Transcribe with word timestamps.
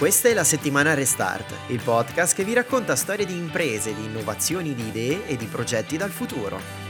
Questa 0.00 0.30
è 0.30 0.32
la 0.32 0.44
settimana 0.44 0.94
Restart, 0.94 1.54
il 1.66 1.82
podcast 1.84 2.34
che 2.34 2.42
vi 2.42 2.54
racconta 2.54 2.96
storie 2.96 3.26
di 3.26 3.36
imprese, 3.36 3.94
di 3.94 4.06
innovazioni, 4.06 4.74
di 4.74 4.86
idee 4.86 5.26
e 5.26 5.36
di 5.36 5.44
progetti 5.44 5.98
dal 5.98 6.08
futuro. 6.08 6.89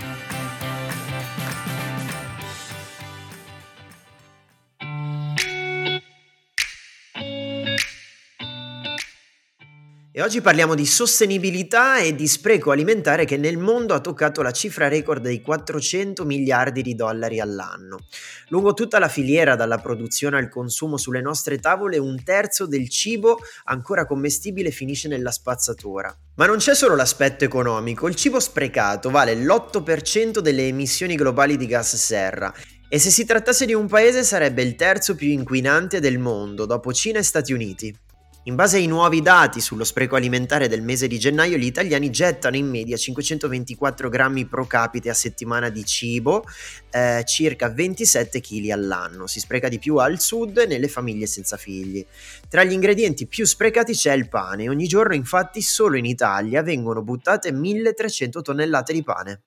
E 10.21 10.23
oggi 10.23 10.43
parliamo 10.43 10.75
di 10.75 10.84
sostenibilità 10.84 11.96
e 11.96 12.14
di 12.14 12.29
spreco 12.29 12.73
alimentare 12.73 13.25
che 13.25 13.39
nel 13.39 13.57
mondo 13.57 13.95
ha 13.95 14.00
toccato 14.00 14.43
la 14.43 14.50
cifra 14.50 14.86
record 14.86 15.23
dei 15.23 15.41
400 15.41 16.27
miliardi 16.27 16.82
di 16.82 16.95
dollari 16.95 17.41
all'anno. 17.41 18.00
Lungo 18.48 18.75
tutta 18.75 18.99
la 18.99 19.08
filiera, 19.08 19.57
dalla 19.57 19.79
produzione 19.79 20.36
al 20.36 20.50
consumo 20.50 20.99
sulle 20.99 21.22
nostre 21.22 21.58
tavole, 21.58 21.96
un 21.96 22.22
terzo 22.22 22.67
del 22.67 22.91
cibo 22.91 23.39
ancora 23.64 24.04
commestibile 24.04 24.71
finisce 24.71 25.08
nella 25.08 25.30
spazzatura. 25.30 26.14
Ma 26.35 26.44
non 26.44 26.58
c'è 26.58 26.75
solo 26.75 26.96
l'aspetto 26.96 27.44
economico, 27.44 28.07
il 28.07 28.14
cibo 28.14 28.41
sprecato 28.41 29.08
vale 29.08 29.35
l'8% 29.35 30.41
delle 30.41 30.66
emissioni 30.66 31.14
globali 31.14 31.57
di 31.57 31.64
gas 31.64 31.96
serra 31.96 32.52
e 32.91 32.98
se 32.98 33.08
si 33.08 33.25
trattasse 33.25 33.64
di 33.64 33.72
un 33.72 33.86
paese 33.86 34.22
sarebbe 34.22 34.61
il 34.61 34.75
terzo 34.75 35.14
più 35.14 35.28
inquinante 35.28 35.98
del 35.98 36.19
mondo, 36.19 36.66
dopo 36.66 36.92
Cina 36.92 37.20
e 37.20 37.22
Stati 37.22 37.55
Uniti. 37.55 38.08
In 38.50 38.56
base 38.56 38.78
ai 38.78 38.89
nuovi 38.89 39.22
dati 39.22 39.61
sullo 39.61 39.84
spreco 39.84 40.17
alimentare 40.17 40.67
del 40.67 40.83
mese 40.83 41.06
di 41.06 41.20
gennaio, 41.20 41.56
gli 41.56 41.67
italiani 41.67 42.11
gettano 42.11 42.56
in 42.56 42.69
media 42.69 42.97
524 42.97 44.08
grammi 44.08 44.45
pro 44.47 44.67
capite 44.67 45.08
a 45.08 45.14
settimana 45.14 45.69
di 45.69 45.84
cibo, 45.84 46.45
eh, 46.91 47.22
circa 47.25 47.69
27 47.69 48.41
kg 48.41 48.70
all'anno. 48.70 49.28
Si 49.28 49.39
spreca 49.39 49.69
di 49.69 49.78
più 49.78 49.98
al 49.98 50.19
sud 50.19 50.58
e 50.58 50.67
nelle 50.67 50.89
famiglie 50.89 51.27
senza 51.27 51.56
figli. 51.56 52.05
Tra 52.48 52.64
gli 52.64 52.72
ingredienti 52.72 53.28
più 53.28 53.47
sprecati 53.47 53.92
c'è 53.92 54.14
il 54.14 54.28
pane. 54.28 54.69
Ogni 54.69 54.89
giorno, 54.89 55.14
infatti, 55.14 55.62
solo 55.62 55.96
in 55.96 56.05
Italia 56.05 56.61
vengono 56.64 57.02
buttate 57.02 57.52
1300 57.52 58.42
tonnellate 58.42 58.92
di 58.92 59.05
pane. 59.05 59.42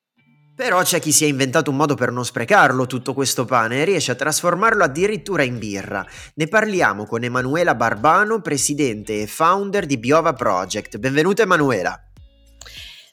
Però 0.56 0.84
c'è 0.84 1.00
chi 1.00 1.12
si 1.12 1.26
è 1.26 1.28
inventato 1.28 1.72
un 1.72 1.78
modo 1.78 1.96
per 1.96 2.12
non 2.12 2.24
sprecarlo 2.24 2.86
tutto 2.86 3.16
questo 3.16 3.44
pane 3.44 3.82
e 3.82 3.86
riesce 3.86 4.12
a 4.12 4.16
trasformarlo 4.16 4.84
addirittura 4.84 5.42
in 5.42 5.58
birra. 5.58 6.06
Ne 6.36 6.48
parliamo 6.48 7.08
con 7.08 7.24
Emanuela 7.24 7.74
Barbano, 7.74 8.40
presidente 8.40 9.22
e 9.22 9.28
founder 9.28 9.88
di 9.88 9.98
Biova 9.98 10.34
Project. 10.34 11.00
Benvenuta 11.00 11.42
Emanuela. 11.42 12.00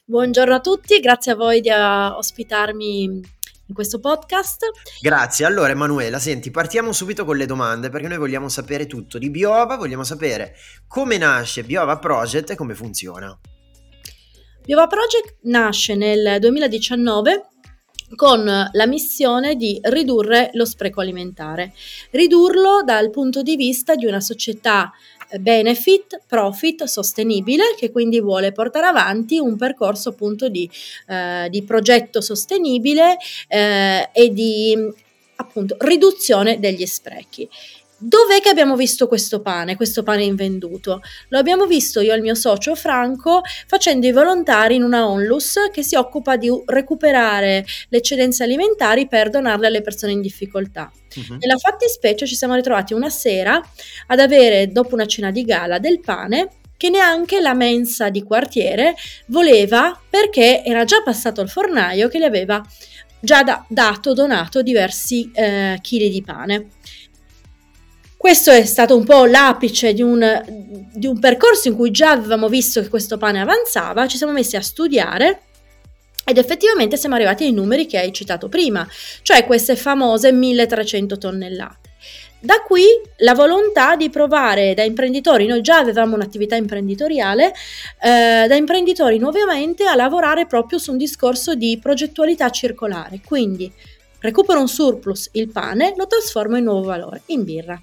Buongiorno 0.05 0.53
a 0.53 0.59
tutti, 0.59 0.99
grazie 0.99 1.31
a 1.31 1.35
voi 1.35 1.61
di 1.61 1.69
uh, 1.69 2.15
ospitarmi 2.15 3.03
in 3.71 3.73
questo 3.73 3.99
podcast. 3.99 4.65
Grazie. 5.01 5.45
Allora 5.45 5.71
Emanuela, 5.71 6.19
senti, 6.19 6.51
partiamo 6.51 6.91
subito 6.91 7.25
con 7.25 7.37
le 7.37 7.47
domande 7.47 7.89
perché 7.89 8.07
noi 8.07 8.17
vogliamo 8.17 8.49
sapere 8.49 8.85
tutto 8.85 9.17
di 9.17 9.31
Biova, 9.31 9.77
vogliamo 9.77 10.03
sapere 10.03 10.53
come 10.87 11.17
nasce 11.17 11.63
Biova 11.63 11.97
Project 11.97 12.51
e 12.51 12.55
come 12.55 12.75
funziona. 12.75 13.35
Biova 14.71 14.87
Project 14.87 15.39
nasce 15.41 15.95
nel 15.95 16.37
2019 16.39 17.47
con 18.15 18.45
la 18.45 18.87
missione 18.87 19.55
di 19.57 19.77
ridurre 19.83 20.49
lo 20.53 20.63
spreco 20.63 21.01
alimentare, 21.01 21.73
ridurlo 22.11 22.81
dal 22.81 23.09
punto 23.09 23.41
di 23.41 23.57
vista 23.57 23.95
di 23.95 24.05
una 24.05 24.21
società 24.21 24.89
eh, 25.27 25.39
benefit, 25.39 26.21
profit, 26.25 26.85
sostenibile, 26.85 27.75
che 27.77 27.91
quindi 27.91 28.21
vuole 28.21 28.53
portare 28.53 28.85
avanti 28.85 29.39
un 29.39 29.57
percorso 29.57 30.07
appunto 30.07 30.47
di, 30.47 30.69
eh, 31.07 31.47
di 31.49 31.63
progetto 31.63 32.21
sostenibile 32.21 33.17
eh, 33.49 34.09
e 34.13 34.29
di 34.29 34.89
appunto 35.35 35.75
riduzione 35.79 36.61
degli 36.61 36.85
sprechi. 36.85 37.49
Dov'è 38.03 38.41
che 38.41 38.49
abbiamo 38.49 38.75
visto 38.75 39.07
questo 39.07 39.41
pane, 39.41 39.75
questo 39.75 40.01
pane 40.01 40.23
invenduto? 40.23 41.01
Lo 41.27 41.37
abbiamo 41.37 41.67
visto 41.67 42.01
io 42.01 42.13
e 42.13 42.15
il 42.15 42.23
mio 42.23 42.33
socio 42.33 42.73
Franco 42.73 43.41
facendo 43.67 44.07
i 44.07 44.11
volontari 44.11 44.73
in 44.73 44.81
una 44.81 45.07
onlus 45.07 45.69
che 45.71 45.83
si 45.83 45.95
occupa 45.95 46.35
di 46.35 46.49
recuperare 46.65 47.63
le 47.89 47.97
eccedenze 47.97 48.43
alimentari 48.43 49.07
per 49.07 49.29
donarle 49.29 49.67
alle 49.67 49.81
persone 49.81 50.13
in 50.13 50.21
difficoltà. 50.21 50.91
Uh-huh. 51.15 51.37
Nella 51.37 51.57
fattispecie 51.57 52.25
ci 52.25 52.33
siamo 52.35 52.55
ritrovati 52.55 52.95
una 52.95 53.09
sera 53.11 53.61
ad 54.07 54.19
avere, 54.19 54.71
dopo 54.71 54.95
una 54.95 55.05
cena 55.05 55.29
di 55.29 55.43
gala, 55.43 55.77
del 55.77 55.99
pane 55.99 56.49
che 56.77 56.89
neanche 56.89 57.39
la 57.39 57.53
mensa 57.53 58.09
di 58.09 58.23
quartiere 58.23 58.95
voleva 59.27 59.95
perché 60.09 60.63
era 60.65 60.85
già 60.85 61.03
passato 61.03 61.39
il 61.41 61.49
fornaio 61.49 62.07
che 62.07 62.17
gli 62.17 62.23
aveva 62.23 62.65
già 63.21 63.43
da- 63.43 63.63
dato, 63.69 64.13
donato 64.13 64.63
diversi 64.63 65.29
eh, 65.33 65.77
chili 65.81 66.09
di 66.09 66.23
pane. 66.23 66.69
Questo 68.21 68.51
è 68.51 68.65
stato 68.65 68.95
un 68.95 69.03
po' 69.03 69.25
l'apice 69.25 69.93
di 69.93 70.03
un, 70.03 70.43
di 70.93 71.07
un 71.07 71.19
percorso 71.19 71.69
in 71.69 71.75
cui 71.75 71.89
già 71.89 72.11
avevamo 72.11 72.49
visto 72.49 72.79
che 72.79 72.87
questo 72.87 73.17
pane 73.17 73.41
avanzava, 73.41 74.05
ci 74.05 74.15
siamo 74.15 74.31
messi 74.31 74.55
a 74.55 74.61
studiare 74.61 75.41
ed 76.23 76.37
effettivamente 76.37 76.97
siamo 76.97 77.15
arrivati 77.15 77.45
ai 77.45 77.51
numeri 77.51 77.87
che 77.87 77.97
hai 77.97 78.13
citato 78.13 78.47
prima, 78.47 78.87
cioè 79.23 79.43
queste 79.43 79.75
famose 79.75 80.31
1300 80.31 81.17
tonnellate. 81.17 81.89
Da 82.39 82.61
qui 82.61 82.83
la 83.17 83.33
volontà 83.33 83.95
di 83.95 84.11
provare 84.11 84.75
da 84.75 84.83
imprenditori, 84.83 85.47
noi 85.47 85.61
già 85.61 85.77
avevamo 85.77 86.13
un'attività 86.13 86.55
imprenditoriale, 86.55 87.51
eh, 88.03 88.45
da 88.47 88.55
imprenditori 88.55 89.17
nuovamente 89.17 89.85
a 89.85 89.95
lavorare 89.95 90.45
proprio 90.45 90.77
su 90.77 90.91
un 90.91 90.97
discorso 90.97 91.55
di 91.55 91.79
progettualità 91.81 92.51
circolare, 92.51 93.19
quindi 93.25 93.73
recupero 94.19 94.59
un 94.59 94.67
surplus, 94.67 95.29
il 95.31 95.49
pane, 95.49 95.95
lo 95.97 96.05
trasformo 96.05 96.55
in 96.55 96.65
nuovo 96.65 96.83
valore, 96.83 97.23
in 97.25 97.43
birra. 97.43 97.81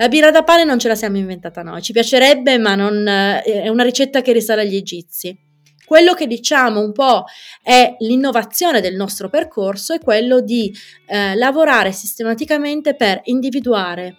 La 0.00 0.06
birra 0.06 0.30
da 0.30 0.44
pane 0.44 0.62
non 0.62 0.78
ce 0.78 0.86
la 0.86 0.94
siamo 0.94 1.18
inventata 1.18 1.62
noi, 1.62 1.82
ci 1.82 1.92
piacerebbe, 1.92 2.56
ma 2.56 2.76
non, 2.76 3.06
eh, 3.06 3.42
è 3.42 3.68
una 3.68 3.82
ricetta 3.82 4.22
che 4.22 4.32
risale 4.32 4.62
agli 4.62 4.76
egizi. 4.76 5.36
Quello 5.84 6.14
che 6.14 6.28
diciamo 6.28 6.80
un 6.80 6.92
po' 6.92 7.24
è 7.62 7.96
l'innovazione 7.98 8.80
del 8.80 8.94
nostro 8.94 9.28
percorso 9.28 9.94
è 9.94 9.98
quello 9.98 10.40
di 10.40 10.72
eh, 11.06 11.34
lavorare 11.34 11.90
sistematicamente 11.90 12.94
per 12.94 13.22
individuare, 13.24 14.18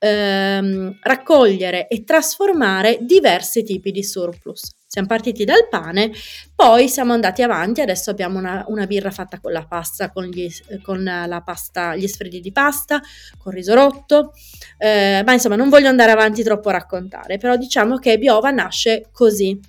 ehm, 0.00 0.98
raccogliere 1.00 1.86
e 1.86 2.02
trasformare 2.02 2.98
diversi 3.02 3.62
tipi 3.62 3.92
di 3.92 4.02
surplus. 4.02 4.79
Siamo 4.92 5.06
partiti 5.06 5.44
dal 5.44 5.68
pane, 5.68 6.10
poi 6.52 6.88
siamo 6.88 7.12
andati 7.12 7.42
avanti, 7.42 7.80
adesso 7.80 8.10
abbiamo 8.10 8.40
una, 8.40 8.64
una 8.66 8.86
birra 8.86 9.12
fatta 9.12 9.38
con 9.38 9.52
la 9.52 9.64
pasta, 9.64 10.10
con, 10.10 10.24
gli, 10.24 10.50
con 10.82 11.04
la 11.04 11.42
pasta, 11.44 11.94
gli 11.94 12.08
sfredi 12.08 12.40
di 12.40 12.50
pasta, 12.50 13.00
con 13.38 13.52
risorotto, 13.52 14.32
eh, 14.78 15.22
ma 15.24 15.32
insomma 15.32 15.54
non 15.54 15.68
voglio 15.68 15.86
andare 15.86 16.10
avanti 16.10 16.42
troppo 16.42 16.70
a 16.70 16.72
raccontare, 16.72 17.38
però 17.38 17.54
diciamo 17.56 17.98
che 17.98 18.18
Biova 18.18 18.50
nasce 18.50 19.06
così. 19.12 19.60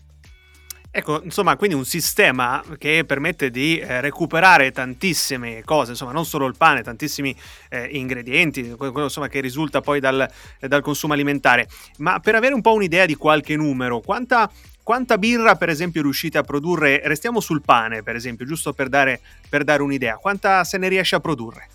Ecco, 0.94 1.22
insomma, 1.24 1.56
quindi 1.56 1.76
un 1.76 1.86
sistema 1.86 2.62
che 2.78 3.06
permette 3.06 3.50
di 3.50 3.78
eh, 3.78 4.02
recuperare 4.02 4.72
tantissime 4.72 5.62
cose, 5.64 5.92
insomma, 5.92 6.12
non 6.12 6.26
solo 6.26 6.48
il 6.48 6.56
pane, 6.58 6.82
tantissimi 6.82 7.34
eh, 7.70 7.88
ingredienti, 7.92 8.72
quello 8.72 9.03
insomma, 9.03 9.30
che 9.30 9.40
risulta 9.40 9.80
poi 9.80 10.02
dal, 10.02 10.30
dal, 10.59 10.82
consumo 10.82 11.14
alimentare. 11.14 11.70
Ma 12.00 12.20
per 12.20 12.36
avere 12.36 12.56
un 12.56 12.62
po' 12.62 12.74
un'idea 12.74 13.06
di 13.06 13.16
qualche 13.16 13.56
numero, 13.56 14.02
quanta 14.02 14.52
quanta 14.84 15.18
birra, 15.18 15.56
per 15.56 15.69
esempio, 15.69 16.02
riuscite 16.02 16.38
a 16.38 16.44
produrre? 16.44 17.02
Restiamo 17.03 17.40
sul 17.40 17.62
pane, 17.62 18.03
per 18.03 18.16
esempio, 18.16 18.46
giusto 18.46 18.74
per 18.74 18.90
dare, 18.90 19.19
per 19.50 19.64
dare 19.64 19.81
un'idea. 19.81 20.16
Quanta 20.16 20.64
se 20.64 20.78
ne 20.78 20.88
riesce 20.88 21.16
a 21.16 21.19
produrre? 21.19 21.68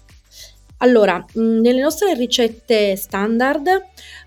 Allora, 0.78 1.24
nelle 1.34 1.80
nostre 1.80 2.12
ricette 2.14 2.96
standard 2.96 3.66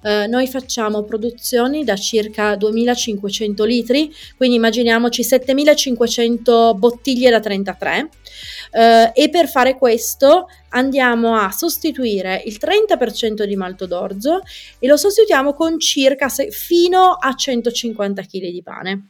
eh, 0.01 0.25
noi 0.25 0.47
facciamo 0.47 1.03
produzioni 1.03 1.83
da 1.83 1.95
circa 1.95 2.55
2500 2.55 3.63
litri, 3.65 4.11
quindi 4.35 4.55
immaginiamoci 4.55 5.23
7500 5.23 6.73
bottiglie 6.73 7.29
da 7.29 7.39
33 7.39 8.09
eh, 8.71 9.11
e 9.13 9.29
per 9.29 9.47
fare 9.47 9.77
questo 9.77 10.47
andiamo 10.69 11.35
a 11.35 11.51
sostituire 11.51 12.41
il 12.45 12.57
30% 12.59 13.43
di 13.43 13.55
malto 13.55 13.85
d'orzo 13.85 14.41
e 14.79 14.87
lo 14.87 14.97
sostituiamo 14.97 15.53
con 15.53 15.79
circa 15.79 16.29
se, 16.29 16.49
fino 16.49 17.11
a 17.11 17.35
150 17.35 18.23
kg 18.23 18.39
di 18.49 18.63
pane. 18.63 19.09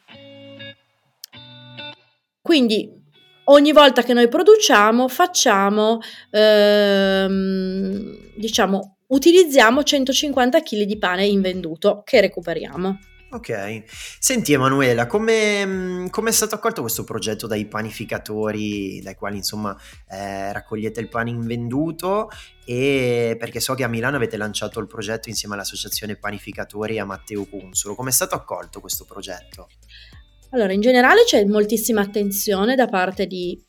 Quindi 2.41 2.99
ogni 3.49 3.71
volta 3.71 4.03
che 4.03 4.13
noi 4.13 4.27
produciamo 4.27 5.07
facciamo, 5.07 5.99
ehm, 6.31 8.17
diciamo, 8.35 8.97
utilizziamo 9.07 9.83
150 9.83 10.61
kg 10.61 10.83
di 10.83 10.97
pane 10.97 11.25
invenduto 11.25 12.01
che 12.03 12.21
recuperiamo. 12.21 12.99
Ok, 13.31 13.83
senti 14.19 14.53
Emanuela, 14.53 15.05
come, 15.05 15.63
mm, 15.63 16.07
come, 16.07 16.29
è 16.29 16.33
stato 16.33 16.55
accolto 16.55 16.81
questo 16.81 17.03
progetto 17.03 17.45
dai 17.45 17.67
panificatori, 17.67 19.01
dai 19.03 19.13
quali 19.13 19.37
insomma 19.37 19.77
eh, 20.09 20.51
raccogliete 20.51 20.99
il 20.99 21.09
pane 21.09 21.29
invenduto 21.29 22.31
e 22.65 23.35
perché 23.37 23.59
so 23.59 23.75
che 23.75 23.83
a 23.83 23.87
Milano 23.87 24.15
avete 24.15 24.35
lanciato 24.35 24.79
il 24.79 24.87
progetto 24.87 25.29
insieme 25.29 25.53
all'associazione 25.53 26.15
panificatori 26.15 26.95
e 26.95 27.01
a 27.01 27.05
Matteo 27.05 27.45
Consolo, 27.45 27.93
come 27.93 28.09
è 28.09 28.13
stato 28.13 28.33
accolto 28.33 28.79
questo 28.79 29.05
progetto? 29.05 29.67
Allora, 30.51 30.73
in 30.73 30.81
generale 30.81 31.23
c'è 31.25 31.45
moltissima 31.45 32.01
attenzione 32.01 32.75
da 32.75 32.87
parte 32.87 33.27
di 33.27 33.59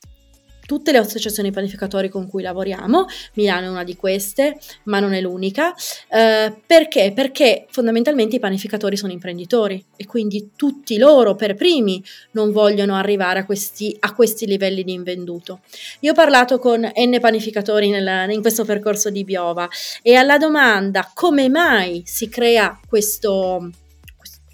tutte 0.71 0.93
le 0.93 0.99
associazioni 0.99 1.51
panificatori 1.51 2.09
con 2.09 2.29
cui 2.29 2.43
lavoriamo, 2.43 3.07
Milano 3.35 3.67
è 3.67 3.69
una 3.71 3.83
di 3.83 3.97
queste, 3.97 4.57
ma 4.85 5.01
non 5.01 5.15
è 5.15 5.21
l'unica. 5.21 5.75
Eh, 6.09 6.55
perché? 6.65 7.11
Perché 7.13 7.67
fondamentalmente 7.71 8.37
i 8.37 8.39
panificatori 8.39 8.97
sono 8.97 9.11
imprenditori 9.11 9.85
e 9.97 10.07
quindi 10.07 10.53
tutti 10.55 10.97
loro 10.97 11.35
per 11.35 11.57
primi 11.57 12.01
non 12.33 12.53
vogliono 12.53 12.95
arrivare 12.95 13.41
a 13.41 13.45
questi, 13.47 13.97
a 13.99 14.15
questi 14.15 14.47
livelli 14.47 14.85
di 14.85 14.93
invenduto. 14.93 15.63
Io 16.01 16.13
ho 16.13 16.15
parlato 16.15 16.61
con 16.61 16.83
N 16.83 17.19
panificatori 17.21 17.91
nel, 17.91 18.31
in 18.31 18.41
questo 18.41 18.65
percorso 18.65 19.11
di 19.11 19.25
Biova 19.25 19.69
e 20.03 20.15
alla 20.15 20.39
domanda 20.39 21.11
come 21.13 21.49
mai 21.49 22.05
si 22.07 22.29
crea 22.29 22.79
questo, 22.89 23.71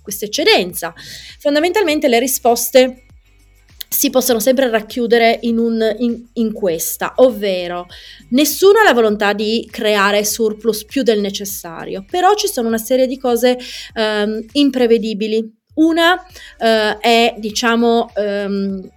questa 0.06 0.25
eccedenza, 0.25 0.94
fondamentalmente 1.41 2.06
le 2.06 2.20
risposte 2.20 3.06
si 3.88 4.11
possono 4.11 4.38
sempre 4.38 4.70
racchiudere 4.70 5.38
in, 5.43 5.58
un, 5.58 5.97
in, 5.99 6.25
in, 6.35 6.53
questa, 6.53 7.14
ovvero 7.17 7.88
nessuno 8.31 8.79
ha 8.79 8.85
la 8.85 8.93
volontà 8.93 9.32
di 9.32 9.67
creare 9.69 10.25
surplus 10.25 10.85
più 10.85 11.03
del 11.03 11.20
necessario, 11.20 12.05
però 12.08 12.35
ci 12.35 12.47
sono 12.47 12.69
una 12.69 12.79
serie 12.79 13.08
di 13.08 13.19
cose 13.19 13.58
um, 13.94 14.44
imprevedibili. 14.53 15.55
Una 15.75 16.14
uh, 16.14 16.99
è, 17.00 17.35
diciamo, 17.38 18.11
um, 18.17 18.88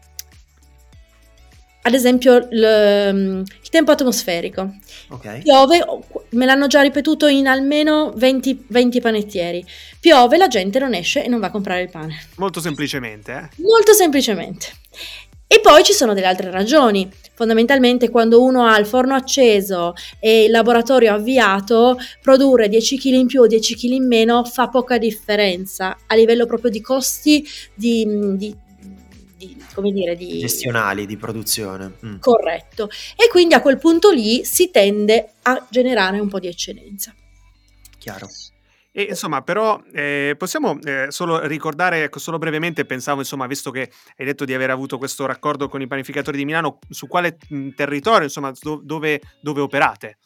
ad 1.89 1.95
esempio 1.95 2.47
il, 2.51 3.43
il 3.61 3.69
tempo 3.69 3.91
atmosferico. 3.91 4.75
Okay. 5.09 5.41
Piove, 5.41 5.83
me 6.29 6.45
l'hanno 6.45 6.67
già 6.67 6.81
ripetuto 6.81 7.27
in 7.27 7.47
almeno 7.47 8.13
20, 8.15 8.65
20, 8.67 9.01
panettieri. 9.01 9.65
Piove, 9.99 10.37
la 10.37 10.47
gente 10.47 10.79
non 10.79 10.93
esce 10.93 11.23
e 11.23 11.27
non 11.27 11.39
va 11.39 11.47
a 11.47 11.51
comprare 11.51 11.81
il 11.81 11.89
pane. 11.89 12.27
Molto 12.37 12.61
semplicemente. 12.61 13.31
Eh? 13.31 13.63
Molto 13.63 13.93
semplicemente. 13.93 14.67
E 15.47 15.59
poi 15.61 15.83
ci 15.83 15.93
sono 15.93 16.13
delle 16.13 16.27
altre 16.27 16.51
ragioni. 16.51 17.09
Fondamentalmente 17.33 18.09
quando 18.09 18.43
uno 18.43 18.67
ha 18.67 18.77
il 18.77 18.85
forno 18.85 19.15
acceso 19.15 19.95
e 20.19 20.43
il 20.43 20.51
laboratorio 20.51 21.13
avviato, 21.13 21.97
produrre 22.21 22.69
10 22.69 22.97
kg 22.99 23.05
in 23.13 23.27
più 23.27 23.41
o 23.41 23.47
10 23.47 23.75
kg 23.75 23.83
in 23.93 24.05
meno 24.05 24.43
fa 24.43 24.67
poca 24.67 24.99
differenza 24.99 25.97
a 26.05 26.15
livello 26.15 26.45
proprio 26.45 26.69
di 26.69 26.81
costi 26.81 27.43
di, 27.73 28.05
di 28.35 28.55
di, 28.68 28.68
come 29.79 29.91
dire, 29.91 30.15
di... 30.15 30.39
gestionali 30.39 31.05
di 31.05 31.17
produzione. 31.17 31.93
Mm. 32.05 32.19
Corretto. 32.19 32.89
E 33.15 33.29
quindi 33.29 33.53
a 33.53 33.61
quel 33.61 33.77
punto 33.77 34.11
lì 34.11 34.43
si 34.43 34.69
tende 34.71 35.33
a 35.43 35.65
generare 35.69 36.19
un 36.19 36.27
po' 36.27 36.39
di 36.39 36.47
eccedenza. 36.47 37.13
Chiaro. 37.97 38.27
E 38.91 39.03
insomma, 39.03 39.41
però 39.41 39.81
eh, 39.93 40.35
possiamo 40.37 40.79
eh, 40.81 41.07
solo 41.09 41.45
ricordare, 41.45 42.03
ecco, 42.03 42.19
solo 42.19 42.37
brevemente, 42.37 42.85
pensavo, 42.85 43.19
insomma, 43.19 43.47
visto 43.47 43.71
che 43.71 43.91
hai 44.17 44.25
detto 44.25 44.45
di 44.45 44.53
aver 44.53 44.71
avuto 44.71 44.97
questo 44.97 45.25
raccordo 45.25 45.69
con 45.69 45.81
i 45.81 45.87
panificatori 45.87 46.37
di 46.37 46.45
Milano, 46.45 46.79
su 46.89 47.07
quale 47.07 47.37
mh, 47.47 47.69
territorio, 47.75 48.23
insomma, 48.23 48.51
do, 48.59 48.81
dove, 48.83 49.21
dove 49.41 49.61
operate? 49.61 50.17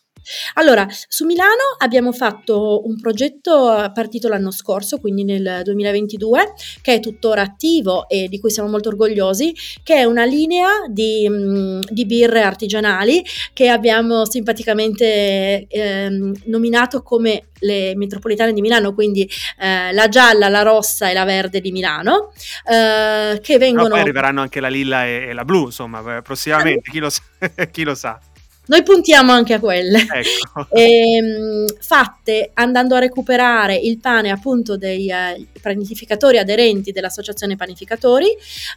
Allora, 0.56 0.88
su 1.08 1.26
Milano 1.26 1.76
abbiamo 1.78 2.12
fatto 2.12 2.82
un 2.86 3.00
progetto 3.00 3.92
partito 3.94 4.28
l'anno 4.28 4.52
scorso, 4.52 5.00
quindi 5.00 5.24
nel 5.24 5.62
2022, 5.64 6.54
che 6.82 6.96
è 6.96 7.00
tuttora 7.00 7.42
attivo 7.42 8.08
e 8.08 8.28
di 8.28 8.40
cui 8.40 8.52
siamo 8.52 8.70
molto 8.70 8.90
orgogliosi, 8.90 9.54
che 9.84 9.96
è 9.96 10.04
una 10.04 10.26
linea 10.26 10.68
di, 10.90 11.28
mm, 11.30 11.82
di 11.90 12.06
birre 12.06 12.42
artigianali 12.42 13.24
che 13.54 13.70
abbiamo 13.70 14.26
simpaticamente 14.26 15.68
eh, 15.68 16.32
nominato 16.46 17.02
come 17.02 17.48
le 17.60 17.96
metropolitane 17.96 18.54
di 18.54 18.62
Milano, 18.62 18.94
quindi 18.94 19.30
eh, 19.60 19.92
la 19.92 20.08
gialla, 20.10 20.50
la 20.50 20.62
rossa 20.62 21.10
e 21.10 21.14
la 21.14 21.24
verde 21.24 21.62
di 21.62 21.72
Milano, 21.72 22.32
eh, 22.70 23.40
che 23.42 23.58
vengono... 23.58 23.84
Però 23.84 23.96
poi 23.96 24.02
arriveranno 24.02 24.42
anche 24.42 24.60
la 24.60 24.68
lilla 24.68 25.06
e, 25.06 25.28
e 25.30 25.34
la 25.34 25.46
blu, 25.46 25.66
insomma, 25.66 26.22
prossimamente, 26.22 26.90
chi 26.92 27.00
lo 27.00 27.10
sa. 27.10 27.22
chi 27.72 27.84
lo 27.84 27.96
sa. 27.96 28.20
Noi 28.66 28.82
puntiamo 28.84 29.34
anche 29.34 29.54
a 29.54 29.60
quelle, 29.60 30.00
ecco. 30.00 30.68
e, 30.72 31.18
ehm, 31.20 31.66
fatte 31.82 32.52
andando 32.54 32.96
a 32.96 33.00
recuperare 33.00 33.76
il 33.76 34.00
pane 34.00 34.30
appunto 34.30 34.78
dei 34.78 35.10
eh, 35.10 35.48
panificatori 35.62 36.38
aderenti 36.38 36.94
dell'associazione 36.94 37.58
panificatori 37.58 38.28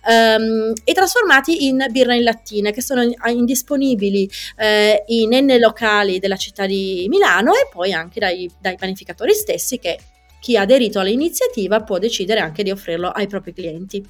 ehm, 0.08 0.72
e 0.82 0.92
trasformati 0.92 1.66
in 1.66 1.86
birra 1.90 2.14
in 2.16 2.24
lattine 2.24 2.72
che 2.72 2.82
sono 2.82 3.02
indisponibili 3.26 4.28
eh, 4.56 5.04
in 5.06 5.30
N 5.30 5.56
locali 5.60 6.18
della 6.18 6.36
città 6.36 6.66
di 6.66 7.06
Milano 7.08 7.52
e 7.52 7.68
poi 7.72 7.92
anche 7.92 8.18
dai, 8.18 8.50
dai 8.60 8.76
panificatori 8.76 9.34
stessi 9.34 9.78
che 9.78 9.98
chi 10.40 10.56
ha 10.56 10.62
aderito 10.62 10.98
all'iniziativa 10.98 11.82
può 11.82 11.98
decidere 11.98 12.40
anche 12.40 12.64
di 12.64 12.70
offrirlo 12.70 13.08
ai 13.08 13.28
propri 13.28 13.52
clienti. 13.52 14.04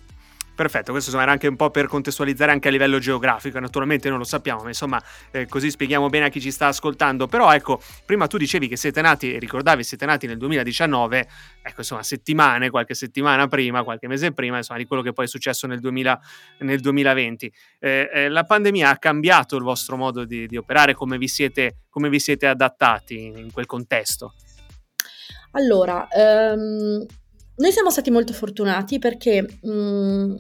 Perfetto, 0.56 0.90
questo 0.90 1.10
insomma, 1.10 1.24
era 1.24 1.32
anche 1.32 1.48
un 1.48 1.54
po' 1.54 1.70
per 1.70 1.86
contestualizzare 1.86 2.50
anche 2.50 2.68
a 2.68 2.70
livello 2.70 2.98
geografico, 2.98 3.58
naturalmente 3.58 4.08
non 4.08 4.16
lo 4.16 4.24
sappiamo, 4.24 4.62
ma 4.62 4.68
insomma 4.68 4.98
eh, 5.30 5.44
così 5.44 5.68
spieghiamo 5.70 6.08
bene 6.08 6.24
a 6.24 6.28
chi 6.30 6.40
ci 6.40 6.50
sta 6.50 6.68
ascoltando, 6.68 7.26
però 7.26 7.52
ecco, 7.52 7.78
prima 8.06 8.26
tu 8.26 8.38
dicevi 8.38 8.66
che 8.66 8.78
siete 8.78 9.02
nati, 9.02 9.38
ricordavi 9.38 9.84
siete 9.84 10.06
nati 10.06 10.26
nel 10.26 10.38
2019, 10.38 11.28
ecco 11.60 11.80
insomma 11.80 12.02
settimane, 12.02 12.70
qualche 12.70 12.94
settimana 12.94 13.48
prima, 13.48 13.84
qualche 13.84 14.08
mese 14.08 14.32
prima, 14.32 14.56
insomma 14.56 14.78
di 14.78 14.86
quello 14.86 15.02
che 15.02 15.12
poi 15.12 15.26
è 15.26 15.28
successo 15.28 15.66
nel, 15.66 15.78
2000, 15.78 16.20
nel 16.60 16.80
2020. 16.80 17.52
Eh, 17.78 18.10
eh, 18.10 18.28
la 18.30 18.44
pandemia 18.44 18.88
ha 18.88 18.96
cambiato 18.96 19.56
il 19.56 19.62
vostro 19.62 19.98
modo 19.98 20.24
di, 20.24 20.46
di 20.46 20.56
operare, 20.56 20.94
come 20.94 21.18
vi, 21.18 21.28
siete, 21.28 21.80
come 21.90 22.08
vi 22.08 22.18
siete 22.18 22.46
adattati 22.46 23.26
in, 23.26 23.36
in 23.36 23.52
quel 23.52 23.66
contesto? 23.66 24.32
Allora, 25.50 26.08
um 26.14 27.06
noi 27.56 27.72
siamo 27.72 27.90
stati 27.90 28.10
molto 28.10 28.32
fortunati 28.32 28.98
perché 28.98 29.42
mh, 29.62 29.70
mm, 29.70 30.34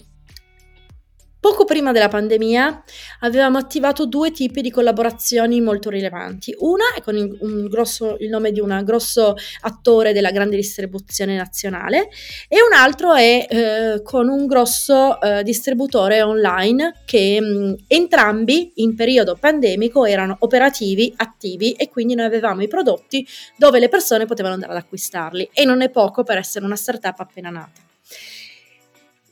Poco 1.46 1.64
prima 1.64 1.92
della 1.92 2.08
pandemia 2.08 2.82
avevamo 3.20 3.56
attivato 3.56 4.06
due 4.06 4.32
tipi 4.32 4.62
di 4.62 4.70
collaborazioni 4.72 5.60
molto 5.60 5.90
rilevanti. 5.90 6.52
Una 6.58 6.86
è 6.96 7.00
con 7.02 7.16
il, 7.16 7.68
grosso, 7.68 8.16
il 8.18 8.28
nome 8.30 8.50
di 8.50 8.58
un 8.58 8.82
grosso 8.82 9.36
attore 9.60 10.12
della 10.12 10.32
grande 10.32 10.56
distribuzione 10.56 11.36
nazionale 11.36 12.08
e 12.48 12.56
un 12.68 12.72
altro 12.76 13.14
è 13.14 13.46
eh, 13.48 14.02
con 14.02 14.28
un 14.28 14.46
grosso 14.46 15.20
eh, 15.20 15.44
distributore 15.44 16.20
online 16.20 17.02
che 17.04 17.40
mh, 17.40 17.44
mm, 17.44 17.72
entrambi 17.86 18.72
in 18.76 18.96
periodo 18.96 19.36
pandemico 19.38 20.04
erano 20.04 20.34
operativi, 20.40 21.14
attivi 21.16 21.74
e 21.74 21.88
quindi 21.88 22.16
noi 22.16 22.26
avevamo 22.26 22.62
i 22.62 22.68
prodotti 22.68 23.24
dove 23.56 23.78
le 23.78 23.88
persone 23.88 24.26
potevano 24.26 24.54
andare 24.54 24.72
ad 24.72 24.78
acquistarli 24.78 25.50
e 25.52 25.64
non 25.64 25.80
è 25.80 25.90
poco 25.90 26.24
per 26.24 26.38
essere 26.38 26.64
una 26.64 26.74
startup 26.74 27.20
appena 27.20 27.50
nata. 27.50 27.86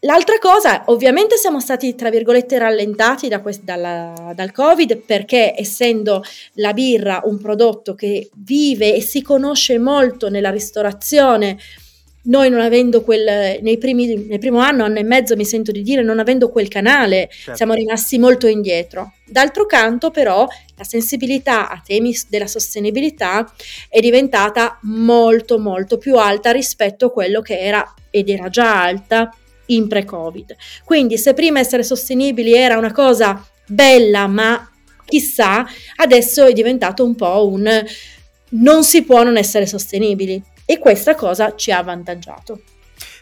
L'altra 0.04 0.38
cosa, 0.38 0.82
ovviamente 0.86 1.36
siamo 1.36 1.60
stati, 1.60 1.94
tra 1.94 2.10
virgolette, 2.10 2.58
rallentati 2.58 3.26
da 3.28 3.40
quest- 3.40 3.62
dalla, 3.62 4.32
dal 4.34 4.52
Covid 4.52 4.98
perché 4.98 5.54
essendo 5.56 6.22
la 6.54 6.74
birra 6.74 7.22
un 7.24 7.38
prodotto 7.38 7.94
che 7.94 8.28
vive 8.34 8.94
e 8.94 9.00
si 9.00 9.22
conosce 9.22 9.78
molto 9.78 10.28
nella 10.28 10.50
ristorazione, 10.50 11.56
noi 12.24 12.50
non 12.50 12.60
avendo 12.60 13.02
quel, 13.02 13.58
nei 13.62 13.78
primi, 13.78 14.26
nel 14.26 14.38
primo 14.38 14.58
anno, 14.58 14.84
anno 14.84 14.98
e 14.98 15.02
mezzo 15.02 15.36
mi 15.36 15.44
sento 15.46 15.72
di 15.72 15.80
dire, 15.80 16.02
non 16.02 16.18
avendo 16.18 16.50
quel 16.50 16.68
canale, 16.68 17.30
certo. 17.30 17.56
siamo 17.56 17.72
rimasti 17.72 18.18
molto 18.18 18.46
indietro. 18.46 19.14
D'altro 19.24 19.64
canto 19.64 20.10
però 20.10 20.46
la 20.76 20.84
sensibilità 20.84 21.70
a 21.70 21.82
temi 21.84 22.14
della 22.28 22.46
sostenibilità 22.46 23.50
è 23.88 24.00
diventata 24.00 24.78
molto 24.82 25.58
molto 25.58 25.96
più 25.96 26.16
alta 26.16 26.50
rispetto 26.50 27.06
a 27.06 27.10
quello 27.10 27.40
che 27.40 27.58
era 27.58 27.94
ed 28.10 28.28
era 28.28 28.50
già 28.50 28.82
alta 28.82 29.34
in 29.66 29.88
pre-Covid. 29.88 30.56
Quindi 30.84 31.18
se 31.18 31.34
prima 31.34 31.58
essere 31.58 31.82
sostenibili 31.82 32.54
era 32.54 32.76
una 32.76 32.92
cosa 32.92 33.46
bella, 33.66 34.26
ma 34.26 34.70
chissà, 35.04 35.66
adesso 35.96 36.44
è 36.44 36.52
diventato 36.52 37.04
un 37.04 37.14
po' 37.14 37.48
un 37.48 37.84
non 38.56 38.84
si 38.84 39.02
può 39.02 39.22
non 39.22 39.36
essere 39.36 39.66
sostenibili 39.66 40.42
e 40.64 40.78
questa 40.78 41.14
cosa 41.14 41.54
ci 41.56 41.72
ha 41.72 41.78
avvantaggiato. 41.78 42.60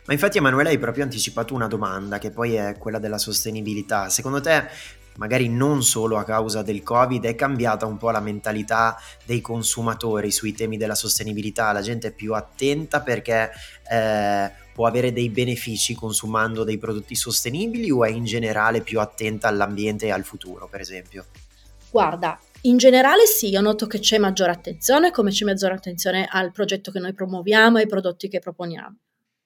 Ma 0.04 0.12
infatti 0.12 0.38
Emanuele 0.38 0.70
hai 0.70 0.78
proprio 0.78 1.04
anticipato 1.04 1.54
una 1.54 1.68
domanda 1.68 2.18
che 2.18 2.30
poi 2.30 2.54
è 2.54 2.76
quella 2.76 2.98
della 2.98 3.18
sostenibilità. 3.18 4.08
Secondo 4.08 4.40
te 4.40 4.68
magari 5.16 5.48
non 5.48 5.82
solo 5.82 6.16
a 6.16 6.24
causa 6.24 6.62
del 6.62 6.82
Covid, 6.82 7.24
è 7.24 7.34
cambiata 7.34 7.86
un 7.86 7.98
po' 7.98 8.10
la 8.10 8.20
mentalità 8.20 8.98
dei 9.24 9.40
consumatori 9.40 10.30
sui 10.30 10.52
temi 10.52 10.76
della 10.76 10.94
sostenibilità, 10.94 11.72
la 11.72 11.82
gente 11.82 12.08
è 12.08 12.12
più 12.12 12.34
attenta 12.34 13.00
perché 13.00 13.50
eh, 13.90 14.50
può 14.72 14.86
avere 14.86 15.12
dei 15.12 15.28
benefici 15.28 15.94
consumando 15.94 16.64
dei 16.64 16.78
prodotti 16.78 17.14
sostenibili 17.14 17.90
o 17.90 18.04
è 18.04 18.10
in 18.10 18.24
generale 18.24 18.80
più 18.80 19.00
attenta 19.00 19.48
all'ambiente 19.48 20.06
e 20.06 20.10
al 20.10 20.24
futuro, 20.24 20.68
per 20.68 20.80
esempio? 20.80 21.26
Guarda, 21.90 22.38
in 22.62 22.76
generale 22.76 23.26
sì, 23.26 23.48
io 23.48 23.60
noto 23.60 23.86
che 23.86 23.98
c'è 23.98 24.18
maggiore 24.18 24.52
attenzione, 24.52 25.10
come 25.10 25.30
c'è 25.30 25.44
maggiore 25.44 25.74
attenzione 25.74 26.28
al 26.30 26.52
progetto 26.52 26.90
che 26.90 27.00
noi 27.00 27.12
promuoviamo 27.12 27.78
e 27.78 27.82
ai 27.82 27.86
prodotti 27.86 28.28
che 28.28 28.38
proponiamo. 28.38 28.96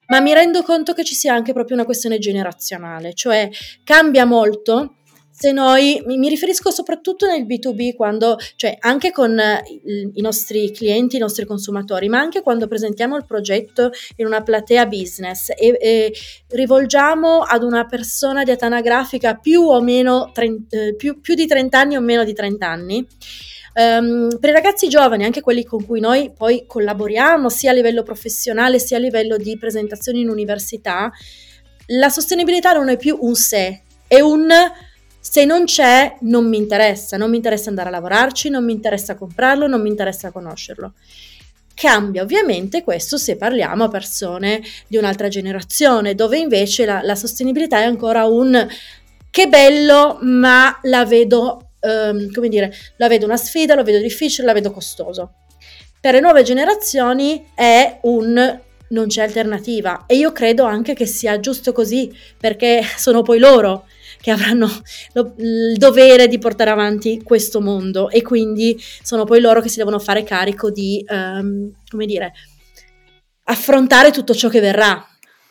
Ma 0.07 0.21
mi 0.21 0.33
rendo 0.33 0.61
conto 0.61 0.93
che 0.93 1.03
ci 1.03 1.15
sia 1.15 1.33
anche 1.33 1.51
proprio 1.51 1.75
una 1.75 1.85
questione 1.85 2.19
generazionale, 2.19 3.13
cioè 3.13 3.49
cambia 3.83 4.23
molto 4.23 4.96
se 5.39 5.51
noi, 5.51 6.01
mi, 6.07 6.29
riferisco 6.29 6.71
soprattutto 6.71 7.27
nel 7.27 7.45
B2B, 7.45 7.93
quando, 7.93 8.37
cioè 8.55 8.75
anche 8.79 9.11
con 9.11 9.39
i, 9.39 10.11
i 10.15 10.21
nostri 10.21 10.71
clienti, 10.71 11.17
i 11.17 11.19
nostri 11.19 11.45
consumatori, 11.45 12.09
ma 12.09 12.17
anche 12.17 12.41
quando 12.41 12.65
presentiamo 12.67 13.15
il 13.15 13.23
progetto 13.23 13.91
in 14.15 14.25
una 14.25 14.41
platea 14.41 14.87
business 14.87 15.49
e, 15.49 15.77
e 15.79 16.13
rivolgiamo 16.47 17.41
ad 17.41 17.61
una 17.61 17.85
persona 17.85 18.43
di 18.43 18.49
età 18.49 18.65
anagrafica 18.65 19.35
più 19.35 19.61
o 19.61 19.79
meno, 19.79 20.31
30, 20.33 20.75
eh, 20.75 20.95
più, 20.95 21.21
più 21.21 21.35
di 21.35 21.45
30 21.45 21.77
anni 21.77 21.95
o 21.97 22.01
meno 22.01 22.23
di 22.23 22.33
30 22.33 22.67
anni, 22.67 23.07
Um, 23.79 24.39
per 24.39 24.49
i 24.49 24.53
ragazzi 24.53 24.89
giovani, 24.89 25.23
anche 25.23 25.41
quelli 25.41 25.63
con 25.63 25.85
cui 25.85 25.99
noi 25.99 26.33
poi 26.35 26.63
collaboriamo 26.65 27.47
sia 27.47 27.69
a 27.69 27.73
livello 27.75 28.01
professionale 28.01 28.79
sia 28.79 28.97
a 28.97 28.99
livello 28.99 29.37
di 29.37 29.55
presentazioni 29.55 30.21
in 30.21 30.29
università, 30.29 31.11
la 31.85 32.09
sostenibilità 32.09 32.73
non 32.73 32.89
è 32.89 32.97
più 32.97 33.19
un 33.21 33.35
se, 33.35 33.83
è 34.07 34.19
un 34.19 34.49
se 35.19 35.45
non 35.45 35.65
c'è, 35.65 36.17
non 36.21 36.47
mi 36.47 36.57
interessa, 36.57 37.17
non 37.17 37.29
mi 37.29 37.35
interessa 37.37 37.69
andare 37.69 37.89
a 37.89 37.91
lavorarci, 37.91 38.49
non 38.49 38.63
mi 38.63 38.71
interessa 38.71 39.15
comprarlo, 39.15 39.67
non 39.67 39.81
mi 39.81 39.89
interessa 39.89 40.31
conoscerlo. 40.31 40.93
Cambia 41.73 42.23
ovviamente 42.23 42.83
questo 42.83 43.17
se 43.17 43.35
parliamo 43.35 43.83
a 43.83 43.87
persone 43.87 44.63
di 44.87 44.97
un'altra 44.97 45.27
generazione, 45.27 46.15
dove 46.15 46.37
invece 46.37 46.85
la, 46.85 47.01
la 47.03 47.15
sostenibilità 47.15 47.79
è 47.79 47.83
ancora 47.83 48.25
un 48.25 48.67
che 49.29 49.47
bello, 49.47 50.17
ma 50.21 50.79
la 50.83 51.05
vedo, 51.05 51.71
um, 51.81 52.31
come 52.31 52.49
dire, 52.49 52.73
la 52.95 53.07
vedo 53.07 53.25
una 53.25 53.37
sfida, 53.37 53.75
la 53.75 53.83
vedo 53.83 53.99
difficile, 53.99 54.47
la 54.47 54.53
vedo 54.53 54.71
costoso. 54.71 55.33
Per 55.99 56.13
le 56.13 56.19
nuove 56.19 56.41
generazioni 56.41 57.51
è 57.53 57.99
un 58.03 58.59
non 58.89 59.07
c'è 59.07 59.21
alternativa 59.21 60.05
e 60.07 60.15
io 60.15 60.31
credo 60.31 60.63
anche 60.63 60.93
che 60.93 61.05
sia 61.05 61.39
giusto 61.39 61.73
così 61.73 62.11
perché 62.37 62.81
sono 62.97 63.21
poi 63.21 63.37
loro 63.37 63.85
che 64.19 64.31
avranno 64.31 64.69
lo, 65.13 65.33
il 65.37 65.77
dovere 65.77 66.27
di 66.27 66.37
portare 66.37 66.69
avanti 66.69 67.21
questo 67.23 67.61
mondo 67.61 68.09
e 68.09 68.21
quindi 68.21 68.81
sono 69.01 69.23
poi 69.23 69.39
loro 69.39 69.61
che 69.61 69.69
si 69.69 69.77
devono 69.77 69.99
fare 69.99 70.23
carico 70.23 70.69
di, 70.69 71.05
um, 71.09 71.71
come 71.89 72.05
dire, 72.05 72.33
affrontare 73.43 74.11
tutto 74.11 74.33
ciò 74.33 74.49
che 74.49 74.59
verrà. 74.59 75.05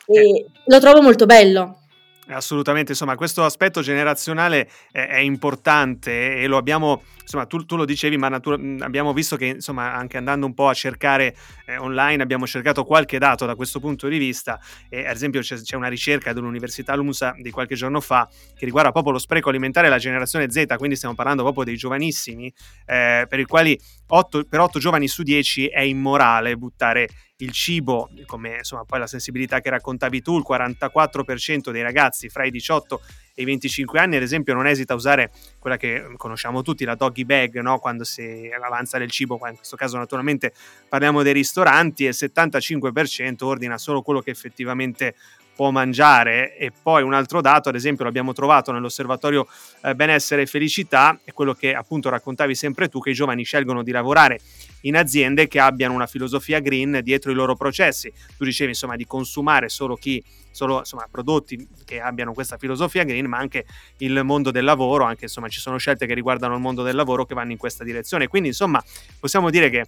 E 0.06 0.18
eh. 0.18 0.46
lo 0.66 0.80
trovo 0.80 1.02
molto 1.02 1.26
bello. 1.26 1.80
Assolutamente, 2.28 2.90
insomma, 2.90 3.14
questo 3.14 3.44
aspetto 3.44 3.82
generazionale 3.82 4.68
è, 4.90 5.06
è 5.06 5.18
importante 5.18 6.38
e 6.38 6.48
lo 6.48 6.56
abbiamo, 6.56 7.04
insomma, 7.20 7.46
tu, 7.46 7.64
tu 7.64 7.76
lo 7.76 7.84
dicevi, 7.84 8.16
ma 8.16 8.28
natura- 8.28 8.58
abbiamo 8.84 9.12
visto 9.12 9.36
che, 9.36 9.46
insomma, 9.46 9.94
anche 9.94 10.16
andando 10.16 10.44
un 10.44 10.52
po' 10.52 10.68
a 10.68 10.74
cercare 10.74 11.36
eh, 11.66 11.76
online, 11.76 12.24
abbiamo 12.24 12.44
cercato 12.44 12.82
qualche 12.82 13.18
dato 13.18 13.46
da 13.46 13.54
questo 13.54 13.78
punto 13.78 14.08
di 14.08 14.18
vista. 14.18 14.58
E, 14.88 15.06
ad 15.06 15.14
esempio, 15.14 15.40
c'è, 15.40 15.56
c'è 15.60 15.76
una 15.76 15.86
ricerca 15.86 16.32
dell'Università 16.32 16.96
LUMSA 16.96 17.36
di 17.40 17.50
qualche 17.52 17.76
giorno 17.76 18.00
fa 18.00 18.28
che 18.56 18.64
riguarda 18.64 18.90
proprio 18.90 19.12
lo 19.12 19.20
spreco 19.20 19.48
alimentare 19.50 19.86
della 19.86 20.00
generazione 20.00 20.50
Z, 20.50 20.64
quindi 20.78 20.96
stiamo 20.96 21.14
parlando 21.14 21.42
proprio 21.44 21.62
dei 21.62 21.76
giovanissimi, 21.76 22.52
eh, 22.86 23.26
per 23.28 23.38
i 23.38 23.44
quali 23.44 23.78
8, 24.08 24.46
per 24.48 24.58
8 24.58 24.80
giovani 24.80 25.06
su 25.06 25.22
10 25.22 25.66
è 25.68 25.82
immorale 25.82 26.56
buttare 26.56 27.08
il 27.38 27.50
cibo, 27.52 28.08
come 28.24 28.56
insomma 28.58 28.84
poi 28.84 29.00
la 29.00 29.06
sensibilità 29.06 29.60
che 29.60 29.68
raccontavi 29.68 30.22
tu, 30.22 30.38
il 30.38 30.44
44% 30.48 31.70
dei 31.70 31.82
ragazzi 31.82 32.28
fra 32.28 32.44
i 32.44 32.50
18 32.50 33.00
e 33.34 33.42
i 33.42 33.44
25 33.44 33.98
anni, 34.00 34.16
ad 34.16 34.22
esempio, 34.22 34.54
non 34.54 34.66
esita 34.66 34.94
a 34.94 34.96
usare 34.96 35.30
quella 35.58 35.76
che 35.76 36.14
conosciamo 36.16 36.62
tutti, 36.62 36.84
la 36.84 36.94
doggy 36.94 37.24
bag, 37.24 37.60
no? 37.60 37.78
quando 37.78 38.04
si 38.04 38.50
avanza 38.58 38.96
del 38.96 39.10
cibo, 39.10 39.38
in 39.48 39.56
questo 39.56 39.76
caso 39.76 39.98
naturalmente 39.98 40.52
parliamo 40.88 41.22
dei 41.22 41.34
ristoranti, 41.34 42.06
e 42.06 42.08
il 42.08 42.16
75% 42.16 43.44
ordina 43.44 43.76
solo 43.76 44.00
quello 44.00 44.20
che 44.20 44.30
effettivamente 44.30 45.14
può 45.56 45.70
mangiare 45.70 46.56
e 46.56 46.70
poi 46.70 47.02
un 47.02 47.14
altro 47.14 47.40
dato 47.40 47.70
ad 47.70 47.74
esempio 47.74 48.04
l'abbiamo 48.04 48.34
trovato 48.34 48.70
nell'osservatorio 48.70 49.48
eh, 49.82 49.94
benessere 49.94 50.42
e 50.42 50.46
felicità 50.46 51.18
è 51.24 51.32
quello 51.32 51.54
che 51.54 51.74
appunto 51.74 52.10
raccontavi 52.10 52.54
sempre 52.54 52.88
tu 52.88 53.00
che 53.00 53.10
i 53.10 53.14
giovani 53.14 53.42
scelgono 53.42 53.82
di 53.82 53.90
lavorare 53.90 54.38
in 54.82 54.96
aziende 54.96 55.48
che 55.48 55.58
abbiano 55.58 55.94
una 55.94 56.06
filosofia 56.06 56.60
green 56.60 57.00
dietro 57.02 57.30
i 57.30 57.34
loro 57.34 57.56
processi 57.56 58.12
tu 58.36 58.44
dicevi 58.44 58.70
insomma 58.70 58.96
di 58.96 59.06
consumare 59.06 59.70
solo 59.70 59.96
chi 59.96 60.22
solo 60.56 60.78
insomma, 60.78 61.06
prodotti 61.10 61.68
che 61.84 62.00
abbiano 62.00 62.32
questa 62.32 62.56
filosofia 62.56 63.04
green, 63.04 63.26
ma 63.26 63.36
anche 63.36 63.66
il 63.98 64.22
mondo 64.24 64.50
del 64.50 64.64
lavoro, 64.64 65.04
anche 65.04 65.24
insomma 65.24 65.48
ci 65.48 65.60
sono 65.60 65.76
scelte 65.76 66.06
che 66.06 66.14
riguardano 66.14 66.54
il 66.54 66.60
mondo 66.62 66.82
del 66.82 66.96
lavoro 66.96 67.26
che 67.26 67.34
vanno 67.34 67.52
in 67.52 67.58
questa 67.58 67.84
direzione. 67.84 68.26
Quindi 68.26 68.48
insomma 68.48 68.82
possiamo 69.20 69.50
dire 69.50 69.68
che 69.68 69.86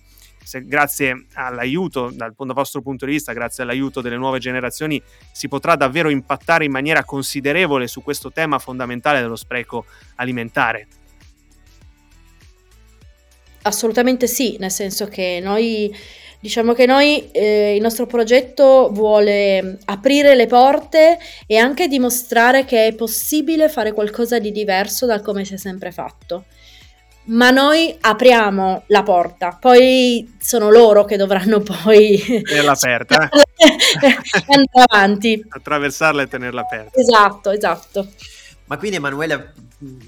se, 0.48 0.64
grazie 0.64 1.26
all'aiuto, 1.34 2.10
dal 2.10 2.32
vostro 2.34 2.80
punto 2.80 3.04
di 3.04 3.12
vista, 3.12 3.34
grazie 3.34 3.64
all'aiuto 3.64 4.00
delle 4.00 4.16
nuove 4.16 4.38
generazioni, 4.38 5.00
si 5.30 5.46
potrà 5.46 5.76
davvero 5.76 6.08
impattare 6.08 6.64
in 6.64 6.70
maniera 6.70 7.04
considerevole 7.04 7.86
su 7.86 8.02
questo 8.02 8.32
tema 8.32 8.58
fondamentale 8.58 9.20
dello 9.20 9.36
spreco 9.36 9.84
alimentare. 10.14 10.86
Assolutamente 13.60 14.26
sì, 14.26 14.56
nel 14.58 14.70
senso 14.70 15.06
che 15.06 15.38
noi 15.42 15.94
diciamo 16.40 16.72
che 16.72 16.86
noi 16.86 17.30
eh, 17.32 17.74
il 17.74 17.82
nostro 17.82 18.06
progetto 18.06 18.90
vuole 18.90 19.80
aprire 19.84 20.34
le 20.34 20.46
porte 20.46 21.18
e 21.46 21.58
anche 21.58 21.88
dimostrare 21.88 22.64
che 22.64 22.86
è 22.86 22.94
possibile 22.94 23.68
fare 23.68 23.92
qualcosa 23.92 24.38
di 24.38 24.50
diverso 24.50 25.04
da 25.04 25.20
come 25.20 25.44
si 25.44 25.54
è 25.54 25.58
sempre 25.58 25.92
fatto 25.92 26.44
ma 27.28 27.50
noi 27.50 27.97
apriamo 28.00 28.85
la 28.88 29.02
porta, 29.02 29.56
poi 29.58 30.37
sono 30.38 30.70
loro 30.70 31.04
che 31.04 31.16
dovranno 31.16 31.61
poi 31.82 32.42
tenerla 32.42 32.73
aperta, 32.73 33.28
andare 34.49 34.85
avanti, 34.87 35.44
attraversarla 35.49 36.23
e 36.23 36.28
tenerla 36.28 36.61
aperta. 36.61 36.99
Esatto, 36.99 37.50
esatto. 37.50 38.08
Ma 38.68 38.76
quindi 38.76 38.97
Emanuele, 38.97 39.54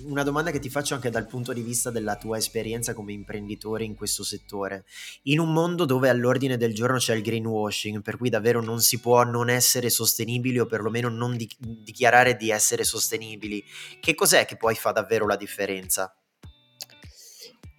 una 0.05 0.23
domanda 0.23 0.51
che 0.51 0.59
ti 0.59 0.69
faccio 0.69 0.93
anche 0.93 1.09
dal 1.09 1.27
punto 1.27 1.55
di 1.55 1.63
vista 1.63 1.91
della 1.91 2.17
tua 2.17 2.37
esperienza 2.37 2.93
come 2.93 3.13
imprenditore 3.13 3.85
in 3.85 3.95
questo 3.95 4.23
settore. 4.23 4.85
In 5.23 5.41
un 5.41 5.51
mondo 5.51 5.87
dove 5.87 6.11
all'ordine 6.11 6.59
del 6.59 6.75
giorno 6.75 6.99
c'è 6.99 7.15
il 7.15 7.23
greenwashing, 7.23 8.03
per 8.03 8.19
cui 8.19 8.29
davvero 8.29 8.61
non 8.61 8.83
si 8.83 9.01
può 9.01 9.23
non 9.23 9.49
essere 9.49 9.89
sostenibili 9.89 10.59
o 10.59 10.67
perlomeno 10.67 11.09
non 11.09 11.39
di- 11.39 11.51
dichiarare 11.59 12.37
di 12.37 12.51
essere 12.51 12.85
sostenibili, 12.85 13.65
che 13.99 14.15
cos'è 14.15 14.45
che 14.45 14.59
poi 14.59 14.75
fa 14.75 14.93
davvero 14.93 15.27
la 15.27 15.37
differenza? 15.37 16.15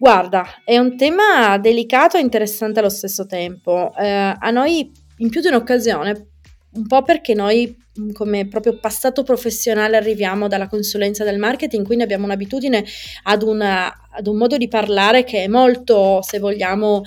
Guarda, 0.02 0.44
è 0.64 0.78
un 0.78 0.96
tema 0.96 1.58
delicato 1.58 2.16
e 2.16 2.20
interessante 2.22 2.80
allo 2.80 2.88
stesso 2.88 3.24
tempo. 3.24 3.92
Eh, 3.96 4.34
a 4.36 4.50
noi 4.50 4.90
in 5.18 5.30
più 5.30 5.40
di 5.40 5.46
un'occasione, 5.46 6.26
un 6.72 6.86
po' 6.88 7.02
perché 7.02 7.34
noi 7.34 7.76
come 8.12 8.48
proprio 8.48 8.80
passato 8.80 9.22
professionale 9.22 9.96
arriviamo 9.96 10.48
dalla 10.48 10.66
consulenza 10.66 11.22
del 11.22 11.38
marketing, 11.38 11.86
quindi 11.86 12.02
abbiamo 12.02 12.24
un'abitudine 12.24 12.84
ad, 13.22 13.44
una, 13.44 14.08
ad 14.10 14.26
un 14.26 14.38
modo 14.38 14.56
di 14.56 14.66
parlare 14.66 15.22
che 15.22 15.44
è 15.44 15.46
molto, 15.46 16.20
se 16.20 16.40
vogliamo, 16.40 17.02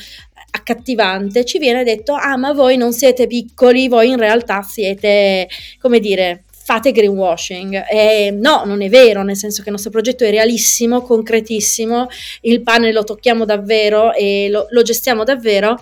accattivante. 0.51 1.43
Ci 1.43 1.57
viene 1.57 1.83
detto, 1.83 2.13
ah 2.13 2.37
ma 2.37 2.53
voi 2.53 2.77
non 2.77 2.93
siete 2.93 3.27
piccoli, 3.27 3.89
voi 3.89 4.11
in 4.11 4.17
realtà 4.17 4.61
siete, 4.61 5.49
come 5.79 5.99
dire, 5.99 6.44
fate 6.65 6.91
greenwashing. 6.91 7.85
E 7.87 8.31
no, 8.31 8.63
non 8.65 8.81
è 8.81 8.89
vero, 8.89 9.21
nel 9.21 9.37
senso 9.37 9.61
che 9.61 9.67
il 9.67 9.73
nostro 9.73 9.91
progetto 9.91 10.23
è 10.23 10.31
realissimo, 10.31 11.01
concretissimo, 11.01 12.07
il 12.41 12.63
pane 12.63 12.91
lo 12.91 13.03
tocchiamo 13.03 13.45
davvero 13.45 14.11
e 14.13 14.47
lo, 14.49 14.65
lo 14.71 14.81
gestiamo 14.81 15.23
davvero 15.23 15.79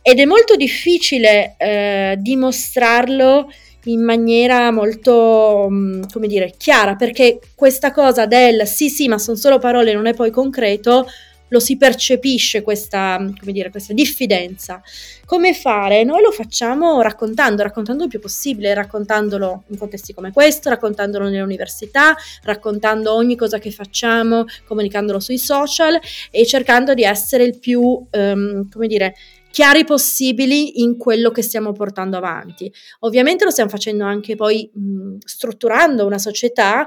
ed 0.00 0.20
è 0.20 0.24
molto 0.24 0.54
difficile 0.54 1.56
eh, 1.58 2.16
dimostrarlo 2.18 3.50
in 3.84 4.04
maniera 4.04 4.70
molto, 4.70 5.66
mm, 5.68 6.02
come 6.12 6.28
dire, 6.28 6.54
chiara, 6.56 6.94
perché 6.94 7.40
questa 7.56 7.90
cosa 7.90 8.26
del 8.26 8.68
sì 8.68 8.88
sì 8.88 9.08
ma 9.08 9.18
sono 9.18 9.36
solo 9.36 9.58
parole 9.58 9.92
non 9.92 10.06
è 10.06 10.14
poi 10.14 10.30
concreto, 10.30 11.06
lo 11.50 11.60
si 11.60 11.76
percepisce 11.76 12.62
questa, 12.62 13.16
come 13.38 13.52
dire, 13.52 13.70
questa 13.70 13.92
diffidenza. 13.92 14.82
Come 15.24 15.54
fare? 15.54 16.02
Noi 16.02 16.22
lo 16.22 16.32
facciamo 16.32 17.00
raccontando, 17.02 17.62
raccontando 17.62 18.04
il 18.04 18.08
più 18.08 18.18
possibile, 18.18 18.74
raccontandolo 18.74 19.64
in 19.68 19.78
contesti 19.78 20.12
come 20.12 20.32
questo, 20.32 20.68
raccontandolo 20.70 21.24
nelle 21.24 21.40
università, 21.40 22.16
raccontando 22.42 23.14
ogni 23.14 23.36
cosa 23.36 23.58
che 23.58 23.70
facciamo, 23.70 24.44
comunicandolo 24.66 25.20
sui 25.20 25.38
social 25.38 25.98
e 26.30 26.46
cercando 26.46 26.94
di 26.94 27.04
essere 27.04 27.44
il 27.44 27.58
più, 27.58 27.80
um, 27.82 28.68
come 28.68 28.86
dire, 28.86 29.14
chiari 29.50 29.84
possibili 29.84 30.80
in 30.80 30.96
quello 30.96 31.30
che 31.30 31.42
stiamo 31.42 31.72
portando 31.72 32.16
avanti. 32.16 32.72
Ovviamente 33.00 33.44
lo 33.44 33.50
stiamo 33.50 33.70
facendo 33.70 34.04
anche 34.04 34.36
poi 34.36 34.70
mh, 34.72 35.16
strutturando 35.24 36.06
una 36.06 36.18
società 36.18 36.86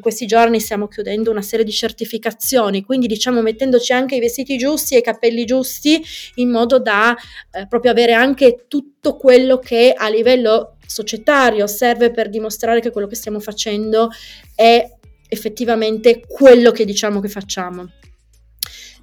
in 0.00 0.06
questi 0.06 0.24
giorni 0.24 0.58
stiamo 0.60 0.88
chiudendo 0.88 1.30
una 1.30 1.42
serie 1.42 1.64
di 1.64 1.70
certificazioni, 1.70 2.82
quindi 2.82 3.06
diciamo 3.06 3.42
mettendoci 3.42 3.92
anche 3.92 4.16
i 4.16 4.20
vestiti 4.20 4.56
giusti 4.56 4.94
e 4.94 4.98
i 4.98 5.02
capelli 5.02 5.44
giusti 5.44 6.02
in 6.36 6.50
modo 6.50 6.78
da 6.78 7.14
eh, 7.52 7.66
proprio 7.68 7.90
avere 7.90 8.14
anche 8.14 8.64
tutto 8.66 9.16
quello 9.16 9.58
che 9.58 9.92
a 9.94 10.08
livello 10.08 10.76
societario 10.86 11.66
serve 11.66 12.10
per 12.10 12.30
dimostrare 12.30 12.80
che 12.80 12.90
quello 12.90 13.06
che 13.06 13.14
stiamo 13.14 13.40
facendo 13.40 14.08
è 14.54 14.90
effettivamente 15.28 16.24
quello 16.26 16.72
che 16.72 16.86
diciamo 16.86 17.20
che 17.20 17.28
facciamo. 17.28 17.92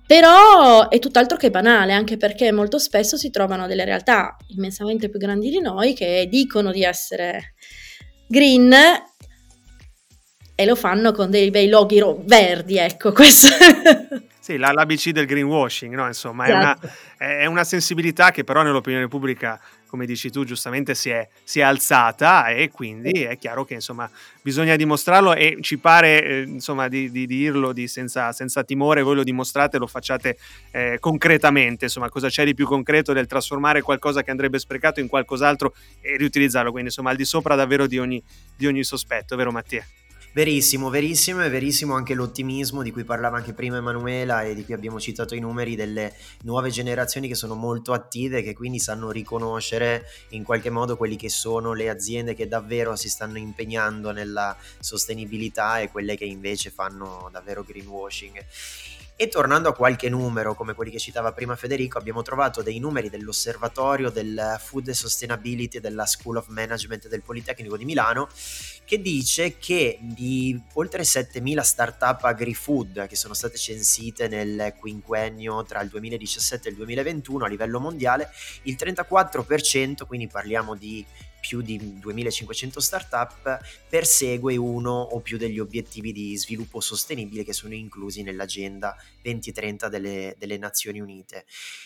Però 0.08 0.89
è 0.89 1.00
tutt'altro 1.00 1.38
che 1.38 1.51
banale, 1.51 1.94
anche 1.94 2.18
perché 2.18 2.51
molto 2.51 2.80
spesso 2.80 3.18
si 3.18 3.30
trovano 3.30 3.68
delle 3.68 3.86
realtà 3.86 4.36
immensamente 4.48 5.10
più 5.10 5.20
grandi 5.20 5.50
di 5.50 5.60
noi 5.60 5.94
che 5.94 6.27
dicono 6.30 6.72
di 6.72 6.84
essere 6.84 7.54
green 8.27 8.74
e 10.60 10.66
lo 10.66 10.76
fanno 10.76 11.12
con 11.12 11.30
dei 11.30 11.52
bei 11.52 11.70
loghi 11.70 12.00
ro- 12.00 12.20
verdi, 12.26 12.80
ecco, 12.80 13.12
questo. 13.14 13.48
sì, 14.40 14.58
la, 14.58 14.72
l'ABC 14.72 15.12
del 15.12 15.28
greenwashing, 15.28 15.94
no? 15.94 16.08
Insomma, 16.08 16.46
è 16.46 16.52
una, 16.52 16.76
esatto. 16.76 16.90
è 17.16 17.46
una 17.46 17.64
sensibilità 17.64 18.32
che 18.32 18.44
però 18.44 18.64
nell'opinione 18.64 19.08
pubblica 19.08 19.62
come 19.86 20.08
dici 20.08 20.32
tu 20.32 20.44
giustamente 20.44 20.96
si 20.96 21.12
è, 21.12 21.30
si 21.44 21.60
è, 21.60 21.64
alzata 21.64 22.48
e 22.48 22.70
quindi 22.72 23.22
è 23.22 23.38
chiaro 23.38 23.66
che 23.66 23.76
insomma 23.76 24.10
bisogna 24.42 24.76
dimostrarlo 24.76 25.34
e 25.34 25.60
ci 25.62 25.78
pare 25.78 26.24
eh, 26.24 26.42
insomma 26.42 26.88
di, 26.88 27.10
di, 27.12 27.28
dirlo 27.28 27.72
di 27.72 27.88
senza, 27.88 28.32
senza, 28.32 28.64
timore, 28.64 29.04
voi 29.04 29.16
lo 29.16 29.24
dimostrate, 29.24 29.78
lo 29.78 29.88
facciate 29.88 30.38
eh, 30.72 30.98
concretamente, 31.00 31.86
insomma 31.86 32.10
cosa 32.10 32.30
c'è 32.30 32.44
di 32.44 32.56
più 32.56 32.66
concreto 32.66 33.14
del 33.14 33.28
trasformare 33.28 33.82
qualcosa 33.84 34.24
che 34.24 34.32
andrebbe 34.32 34.58
sprecato 34.58 35.00
in 35.00 35.08
qualcos'altro 35.08 35.74
e 36.02 36.18
riutilizzarlo, 36.18 36.72
quindi 36.72 36.90
insomma 36.90 37.12
al 37.12 37.16
di 37.16 37.26
sopra 37.26 37.54
davvero 37.54 37.86
di 37.86 38.00
ogni, 38.00 38.22
di 38.58 38.66
ogni 38.66 38.84
sospetto, 38.84 39.36
vero 39.36 39.52
Mattia? 39.52 39.86
Verissimo, 40.38 40.91
verissimo 40.91 41.44
e 41.44 41.50
verissimo 41.50 41.96
anche 41.96 42.13
l'ottimismo 42.13 42.84
di 42.84 42.91
cui 42.91 43.03
parlava 43.03 43.38
anche 43.38 43.53
prima 43.53 43.77
Emanuela 43.77 44.44
e 44.44 44.53
di 44.53 44.63
cui 44.63 44.75
abbiamo 44.75 45.00
citato 45.00 45.34
i 45.34 45.39
numeri 45.39 45.75
delle 45.75 46.13
nuove 46.44 46.70
generazioni 46.70 47.27
che 47.27 47.34
sono 47.34 47.56
molto 47.56 47.91
attive 47.91 48.38
e 48.38 48.44
che 48.44 48.53
quindi 48.53 48.77
sanno 48.77 49.10
riconoscere 49.10 50.03
in 50.29 50.44
qualche 50.44 50.70
modo 50.70 50.96
quelli 50.96 51.15
che 51.15 51.29
sono 51.29 51.74
le 51.74 51.89
aziende 51.89 52.36
che 52.36 52.48
davvero 52.48 52.96
si 52.96 53.10
stanno 53.10 53.39
impegnando 53.39 54.12
nella 54.12 54.56
sostenibilità 54.79 55.79
e 55.79 55.89
quelle 55.89 56.15
che 56.15 56.25
invece 56.25 56.70
fanno 56.70 57.29
davvero 57.32 57.63
greenwashing. 57.63 58.38
E 59.20 59.30
tornando 59.30 59.70
a 59.70 59.74
qualche 59.74 60.10
numero, 60.10 60.54
come 60.54 60.76
quelli 60.76 60.92
che 60.92 61.00
citava 61.00 61.32
prima 61.32 61.56
Federico, 61.56 61.98
abbiamo 61.98 62.22
trovato 62.22 62.62
dei 62.62 62.78
numeri 62.78 63.10
dell'osservatorio 63.10 64.12
del 64.12 64.58
Food 64.64 64.92
Sustainability 64.92 65.80
della 65.80 66.06
School 66.06 66.38
of 66.38 66.50
Management 66.50 67.08
del 67.08 67.24
Politecnico 67.24 67.78
di 67.78 67.86
Milano, 67.86 68.30
che 68.86 69.02
dice 69.02 69.58
che 69.58 69.98
di 70.00 70.62
oltre 70.74 71.02
7.000 71.02 71.62
startup 71.62 72.24
agri-food 72.26 73.08
che 73.08 73.16
sono 73.16 73.34
state 73.34 73.58
censite 73.58 74.28
nel 74.28 74.76
quinquennio 74.78 75.64
tra 75.64 75.82
il 75.82 75.90
2017 75.90 76.68
e 76.68 76.72
il 76.72 76.78
2021 76.78 77.46
a 77.46 77.48
livello 77.48 77.80
mondiale, 77.80 78.30
il 78.66 78.76
34%, 78.80 80.06
quindi 80.06 80.28
parliamo 80.28 80.76
di 80.76 81.04
più 81.48 81.62
di 81.62 82.00
2500 82.00 82.80
startup 82.82 83.60
persegue 83.89 84.58
uno 84.58 84.92
o 84.92 85.22
più 85.22 85.38
degli 85.38 85.60
obiettivi 85.60 86.12
di 86.12 86.36
sviluppo 86.36 86.82
sostenibile 86.82 87.46
che 87.46 87.54
sono 87.54 87.74
inclusi 87.74 88.22
nell'agenda 88.22 88.94
2030 89.22 89.88
delle, 89.88 90.36
delle 90.38 90.58
Nazioni 90.58 91.00
Unite. 91.00 91.46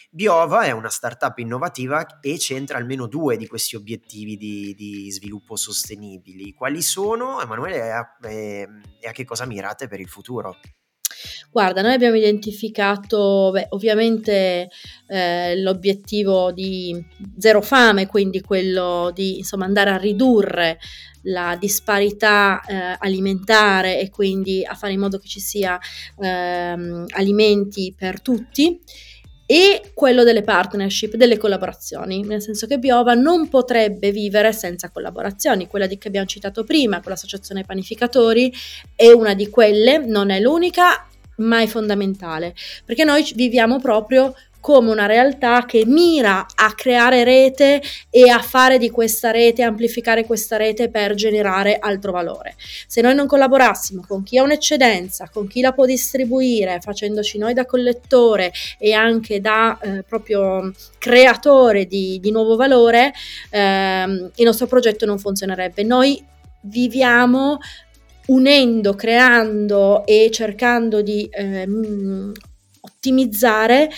Biova 0.09 0.63
è 0.63 0.71
una 0.71 0.89
startup 0.89 1.37
innovativa 1.37 2.19
e 2.19 2.39
centra 2.39 2.77
almeno 2.77 3.05
due 3.05 3.37
di 3.37 3.45
questi 3.45 3.75
obiettivi 3.75 4.35
di, 4.35 4.73
di 4.73 5.11
sviluppo 5.11 5.55
sostenibili. 5.55 6.53
Quali 6.53 6.81
sono, 6.81 7.39
Emanuele, 7.39 7.75
e 7.75 7.89
a, 7.89 8.17
e 8.27 9.07
a 9.07 9.11
che 9.11 9.25
cosa 9.25 9.45
mirate 9.45 9.87
per 9.87 9.99
il 9.99 10.09
futuro? 10.09 10.57
Guarda, 11.51 11.81
noi 11.81 11.93
abbiamo 11.93 12.15
identificato, 12.15 13.49
beh, 13.51 13.67
ovviamente 13.71 14.69
eh, 15.07 15.59
l'obiettivo 15.59 16.53
di 16.53 16.97
zero 17.37 17.61
fame, 17.61 18.07
quindi 18.07 18.39
quello 18.39 19.11
di 19.13 19.39
insomma, 19.39 19.65
andare 19.65 19.89
a 19.89 19.97
ridurre 19.97 20.79
la 21.23 21.57
disparità 21.59 22.61
eh, 22.61 22.95
alimentare 22.99 23.99
e 23.99 24.09
quindi 24.09 24.63
a 24.65 24.75
fare 24.75 24.93
in 24.93 25.01
modo 25.01 25.17
che 25.17 25.27
ci 25.27 25.41
sia 25.41 25.77
ehm, 26.19 27.07
alimenti 27.09 27.93
per 27.95 28.21
tutti 28.21 28.79
e 29.45 29.91
quello 29.93 30.23
delle 30.23 30.43
partnership, 30.43 31.15
delle 31.15 31.37
collaborazioni, 31.37 32.23
nel 32.23 32.41
senso 32.41 32.65
che 32.65 32.79
Biova 32.79 33.13
non 33.13 33.49
potrebbe 33.49 34.09
vivere 34.11 34.53
senza 34.53 34.89
collaborazioni. 34.89 35.67
Quella 35.67 35.87
di 35.87 35.97
che 35.97 36.07
abbiamo 36.07 36.27
citato 36.27 36.63
prima, 36.63 37.01
con 37.01 37.11
l'associazione 37.11 37.65
panificatori, 37.65 38.53
è 38.95 39.11
una 39.11 39.33
di 39.33 39.49
quelle, 39.49 39.97
non 39.97 40.29
è 40.29 40.39
l'unica, 40.39 41.05
ma 41.41 41.61
è 41.61 41.67
fondamentale, 41.67 42.53
perché 42.85 43.03
noi 43.03 43.29
viviamo 43.35 43.79
proprio 43.79 44.33
come 44.61 44.91
una 44.91 45.07
realtà 45.07 45.65
che 45.65 45.83
mira 45.85 46.45
a 46.55 46.73
creare 46.73 47.25
rete 47.25 47.81
e 48.09 48.29
a 48.29 48.39
fare 48.39 48.77
di 48.77 48.89
questa 48.89 49.31
rete, 49.31 49.63
amplificare 49.63 50.23
questa 50.23 50.55
rete 50.55 50.87
per 50.89 51.15
generare 51.15 51.77
altro 51.79 52.11
valore. 52.13 52.55
Se 52.87 53.01
noi 53.01 53.15
non 53.15 53.25
collaborassimo 53.25 54.05
con 54.07 54.23
chi 54.23 54.37
ha 54.37 54.43
un'eccedenza, 54.43 55.29
con 55.33 55.47
chi 55.47 55.61
la 55.61 55.73
può 55.73 55.85
distribuire, 55.85 56.79
facendoci 56.79 57.39
noi 57.39 57.53
da 57.53 57.65
collettore 57.65 58.53
e 58.77 58.93
anche 58.93 59.41
da 59.41 59.77
eh, 59.81 60.03
proprio 60.03 60.71
creatore 60.99 61.87
di, 61.87 62.19
di 62.21 62.31
nuovo 62.31 62.55
valore, 62.55 63.11
ehm, 63.49 64.31
il 64.35 64.45
nostro 64.45 64.67
progetto 64.67 65.07
non 65.07 65.17
funzionerebbe. 65.17 65.83
Noi 65.83 66.23
viviamo 66.61 67.57
unendo, 68.27 68.93
creando 68.95 70.05
e 70.05 70.29
cercando 70.31 71.01
di 71.01 71.27
ehm, 71.31 72.31
ottimizzare 72.81 73.89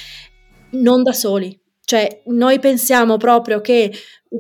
non 0.71 1.03
da 1.03 1.13
soli. 1.13 1.57
Cioè, 1.85 2.21
noi 2.25 2.59
pensiamo 2.59 3.17
proprio 3.17 3.59
che 3.59 3.91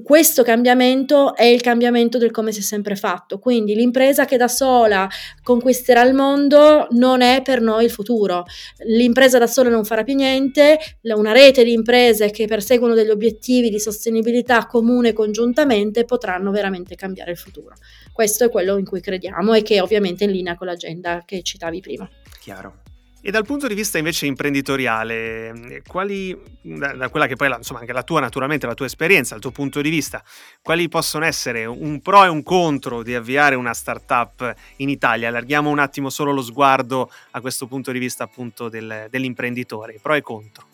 questo 0.01 0.41
cambiamento 0.41 1.35
è 1.35 1.43
il 1.43 1.61
cambiamento 1.61 2.17
del 2.17 2.31
come 2.31 2.51
si 2.51 2.59
è 2.59 2.63
sempre 2.63 2.95
fatto. 2.95 3.37
Quindi 3.37 3.75
l'impresa 3.75 4.25
che 4.25 4.37
da 4.37 4.47
sola 4.47 5.07
conquisterà 5.43 6.03
il 6.03 6.15
mondo 6.15 6.87
non 6.91 7.21
è 7.21 7.41
per 7.43 7.61
noi 7.61 7.85
il 7.85 7.91
futuro. 7.91 8.45
L'impresa 8.85 9.37
da 9.37 9.45
sola 9.45 9.69
non 9.69 9.83
farà 9.83 10.03
più 10.03 10.15
niente, 10.15 10.79
una 11.01 11.31
rete 11.31 11.63
di 11.63 11.73
imprese 11.73 12.31
che 12.31 12.47
perseguono 12.47 12.95
degli 12.95 13.09
obiettivi 13.09 13.69
di 13.69 13.79
sostenibilità 13.79 14.65
comune 14.65 15.13
congiuntamente 15.13 16.05
potranno 16.05 16.49
veramente 16.49 16.95
cambiare 16.95 17.31
il 17.31 17.37
futuro. 17.37 17.75
Questo 18.11 18.45
è 18.45 18.49
quello 18.49 18.77
in 18.77 18.85
cui 18.85 19.01
crediamo 19.01 19.53
e 19.53 19.61
che 19.61 19.75
è 19.75 19.81
ovviamente 19.81 20.23
in 20.23 20.31
linea 20.31 20.55
con 20.55 20.67
l'agenda 20.67 21.21
che 21.25 21.43
citavi 21.43 21.81
prima. 21.81 22.09
Chiaro. 22.39 22.82
E 23.25 23.31
dal 23.31 23.45
punto 23.45 23.67
di 23.67 23.73
vista 23.73 23.97
invece 23.97 24.25
imprenditoriale, 24.25 25.81
quali, 25.87 26.37
da, 26.61 26.91
da 26.91 27.07
quella 27.07 27.25
che 27.25 27.37
poi 27.37 27.49
è 27.49 27.55
insomma 27.55 27.79
anche 27.79 27.93
la 27.93 28.03
tua 28.03 28.19
naturalmente, 28.19 28.67
la 28.67 28.73
tua 28.73 28.85
esperienza, 28.85 29.33
il 29.33 29.39
tuo 29.39 29.51
punto 29.51 29.79
di 29.79 29.89
vista, 29.89 30.21
quali 30.61 30.89
possono 30.89 31.23
essere 31.23 31.63
un 31.63 32.01
pro 32.01 32.25
e 32.25 32.27
un 32.27 32.43
contro 32.43 33.01
di 33.01 33.15
avviare 33.15 33.55
una 33.55 33.73
startup 33.73 34.53
in 34.77 34.89
Italia? 34.89 35.29
Allarghiamo 35.29 35.69
un 35.69 35.79
attimo 35.79 36.09
solo 36.09 36.33
lo 36.33 36.41
sguardo 36.41 37.09
a 37.31 37.39
questo 37.39 37.65
punto 37.65 37.93
di 37.93 37.99
vista 37.99 38.25
appunto 38.25 38.67
del, 38.67 39.07
dell'imprenditore, 39.09 39.97
pro 40.01 40.15
e 40.15 40.21
contro. 40.21 40.65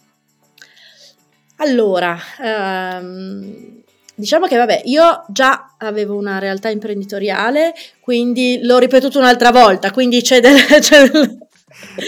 Allora, 1.58 2.18
um, 2.40 3.84
Diciamo 4.16 4.48
che 4.48 4.58
vabbè, 4.58 4.82
io 4.84 5.24
già 5.30 5.76
avevo 5.78 6.18
una 6.18 6.40
realtà 6.40 6.68
imprenditoriale, 6.68 7.74
quindi 8.02 8.60
l'ho 8.64 8.78
ripetuto 8.78 9.18
un'altra 9.18 9.50
volta, 9.50 9.92
quindi 9.92 10.22
c'è 10.22 10.42
del, 10.42 10.58
c'è 10.82 11.10
del, 11.10 11.38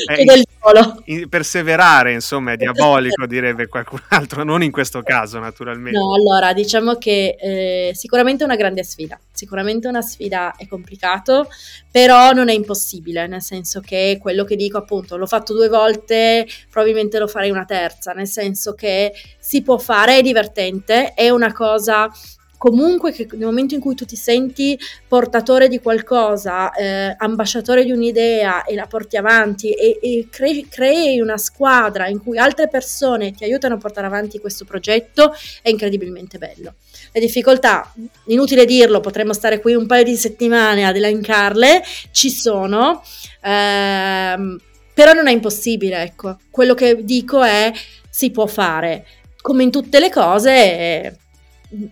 eh, 0.07 0.23
del 0.23 0.43
solo. 0.59 1.03
perseverare, 1.29 2.13
insomma, 2.13 2.53
è 2.53 2.57
diabolico, 2.57 3.25
direbbe 3.25 3.67
qualcun 3.67 4.01
altro, 4.09 4.43
non 4.43 4.63
in 4.63 4.71
questo 4.71 5.01
caso, 5.01 5.39
naturalmente. 5.39 5.97
No, 5.97 6.13
allora, 6.13 6.53
diciamo 6.53 6.95
che 6.95 7.35
eh, 7.39 7.91
sicuramente 7.93 8.43
è 8.43 8.45
una 8.45 8.55
grande 8.55 8.83
sfida. 8.83 9.19
Sicuramente 9.31 9.87
una 9.87 10.01
sfida 10.01 10.55
è 10.55 10.67
complicato, 10.67 11.47
però 11.89 12.31
non 12.31 12.49
è 12.49 12.53
impossibile, 12.53 13.27
nel 13.27 13.41
senso 13.41 13.79
che 13.79 14.17
quello 14.21 14.43
che 14.43 14.55
dico, 14.55 14.77
appunto, 14.77 15.17
l'ho 15.17 15.25
fatto 15.25 15.53
due 15.53 15.69
volte, 15.69 16.47
probabilmente 16.69 17.19
lo 17.19 17.27
farei 17.27 17.49
una 17.49 17.65
terza, 17.65 18.11
nel 18.11 18.27
senso 18.27 18.73
che 18.73 19.13
si 19.39 19.61
può 19.61 19.77
fare, 19.77 20.17
è 20.17 20.21
divertente, 20.21 21.13
è 21.13 21.29
una 21.29 21.51
cosa 21.53 22.09
comunque 22.61 23.11
che 23.11 23.25
nel 23.31 23.45
momento 23.45 23.73
in 23.73 23.79
cui 23.81 23.95
tu 23.95 24.05
ti 24.05 24.15
senti 24.15 24.77
portatore 25.07 25.67
di 25.67 25.79
qualcosa, 25.79 26.71
eh, 26.73 27.15
ambasciatore 27.17 27.83
di 27.83 27.91
un'idea 27.91 28.65
e 28.65 28.75
la 28.75 28.85
porti 28.85 29.17
avanti 29.17 29.71
e, 29.71 29.97
e 29.99 30.27
cre- 30.29 30.67
crei 30.69 31.19
una 31.19 31.39
squadra 31.39 32.07
in 32.07 32.21
cui 32.21 32.37
altre 32.37 32.67
persone 32.67 33.31
ti 33.31 33.45
aiutano 33.45 33.73
a 33.73 33.77
portare 33.79 34.05
avanti 34.05 34.37
questo 34.37 34.63
progetto, 34.63 35.33
è 35.63 35.69
incredibilmente 35.69 36.37
bello. 36.37 36.75
Le 37.11 37.19
difficoltà, 37.19 37.91
inutile 38.25 38.65
dirlo, 38.65 38.99
potremmo 38.99 39.33
stare 39.33 39.59
qui 39.59 39.73
un 39.73 39.87
paio 39.87 40.03
di 40.03 40.15
settimane 40.15 40.85
ad 40.85 40.95
elencarle, 40.95 41.81
ci 42.11 42.29
sono, 42.29 43.01
ehm, 43.41 44.59
però 44.93 45.13
non 45.13 45.25
è 45.27 45.31
impossibile, 45.31 46.03
ecco. 46.03 46.37
Quello 46.51 46.75
che 46.75 47.03
dico 47.03 47.41
è 47.41 47.73
si 48.07 48.29
può 48.29 48.45
fare. 48.45 49.07
Come 49.41 49.63
in 49.63 49.71
tutte 49.71 49.99
le 49.99 50.11
cose, 50.11 51.17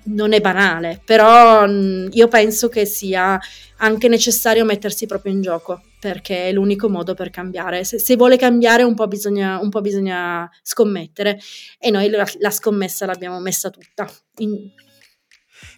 non 0.05 0.33
è 0.33 0.41
banale, 0.41 1.01
però 1.05 1.65
io 1.65 2.27
penso 2.27 2.67
che 2.67 2.85
sia 2.85 3.39
anche 3.77 4.07
necessario 4.07 4.65
mettersi 4.65 5.05
proprio 5.05 5.31
in 5.31 5.41
gioco 5.41 5.81
perché 5.99 6.47
è 6.47 6.51
l'unico 6.51 6.89
modo 6.89 7.13
per 7.13 7.29
cambiare. 7.29 7.83
Se, 7.83 7.99
se 7.99 8.15
vuole 8.15 8.37
cambiare 8.37 8.83
un 8.83 8.95
po, 8.95 9.07
bisogna, 9.07 9.59
un 9.59 9.69
po' 9.69 9.81
bisogna 9.81 10.49
scommettere 10.61 11.39
e 11.77 11.91
noi 11.91 12.09
la, 12.09 12.27
la 12.39 12.51
scommessa 12.51 13.05
l'abbiamo 13.05 13.39
messa 13.39 13.69
tutta. 13.69 14.09
In, 14.37 14.71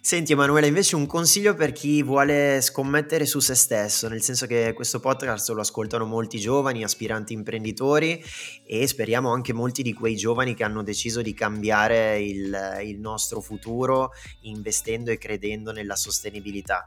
Senti 0.04 0.32
Emanuele, 0.32 0.66
invece 0.66 0.96
un 0.96 1.06
consiglio 1.06 1.54
per 1.54 1.70
chi 1.70 2.02
vuole 2.02 2.60
scommettere 2.60 3.24
su 3.24 3.38
se 3.38 3.54
stesso, 3.54 4.08
nel 4.08 4.20
senso 4.20 4.46
che 4.46 4.72
questo 4.74 4.98
podcast 4.98 5.50
lo 5.50 5.60
ascoltano 5.60 6.04
molti 6.04 6.40
giovani, 6.40 6.82
aspiranti 6.82 7.32
imprenditori 7.32 8.20
e 8.66 8.84
speriamo 8.88 9.32
anche 9.32 9.52
molti 9.52 9.84
di 9.84 9.92
quei 9.92 10.16
giovani 10.16 10.54
che 10.54 10.64
hanno 10.64 10.82
deciso 10.82 11.22
di 11.22 11.32
cambiare 11.34 12.20
il, 12.20 12.80
il 12.82 12.98
nostro 12.98 13.40
futuro 13.40 14.10
investendo 14.40 15.12
e 15.12 15.18
credendo 15.18 15.70
nella 15.70 15.94
sostenibilità. 15.94 16.84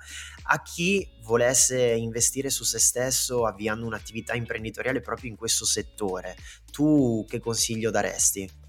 A 0.47 0.61
chi 0.61 1.07
volesse 1.23 1.93
investire 1.93 2.49
su 2.49 2.65
se 2.65 2.79
stesso 2.79 3.45
avviando 3.45 3.85
un'attività 3.85 4.33
imprenditoriale 4.33 4.99
proprio 4.99 5.29
in 5.29 5.37
questo 5.37 5.63
settore, 5.63 6.35
tu 6.69 7.25
che 7.29 7.39
consiglio 7.39 7.91
daresti? 7.91 8.64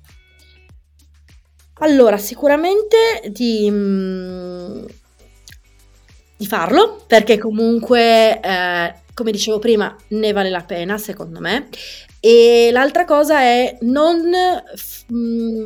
Allora, 1.80 2.16
sicuramente 2.16 2.96
di, 3.28 3.70
mhmm, 3.70 4.86
di 6.38 6.46
farlo, 6.46 7.02
perché 7.06 7.36
comunque, 7.38 8.40
ehm, 8.40 8.94
come 9.12 9.30
dicevo 9.30 9.58
prima, 9.58 9.94
ne 10.08 10.32
vale 10.32 10.48
la 10.50 10.62
pena 10.62 10.96
secondo 10.98 11.38
me. 11.40 11.68
E 12.20 12.70
l'altra 12.72 13.04
cosa 13.04 13.40
è 13.40 13.76
non 13.82 14.30
f 14.74 15.04
mhmm, 15.08 15.64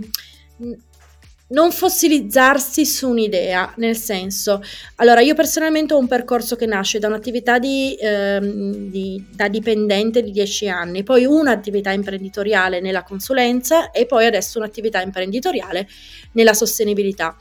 non 1.50 1.72
fossilizzarsi 1.72 2.84
su 2.86 3.08
un'idea, 3.08 3.72
nel 3.76 3.96
senso, 3.96 4.62
allora 4.96 5.20
io 5.20 5.34
personalmente 5.34 5.94
ho 5.94 5.98
un 5.98 6.06
percorso 6.06 6.56
che 6.56 6.66
nasce 6.66 6.98
da 6.98 7.08
un'attività 7.08 7.58
di, 7.58 7.96
ehm, 7.98 8.90
di, 8.90 9.24
da 9.34 9.48
dipendente 9.48 10.22
di 10.22 10.30
10 10.30 10.68
anni, 10.68 11.02
poi 11.02 11.24
un'attività 11.24 11.90
imprenditoriale 11.90 12.80
nella 12.80 13.02
consulenza 13.02 13.90
e 13.90 14.06
poi 14.06 14.26
adesso 14.26 14.58
un'attività 14.58 15.00
imprenditoriale 15.00 15.88
nella 16.32 16.54
sostenibilità. 16.54 17.36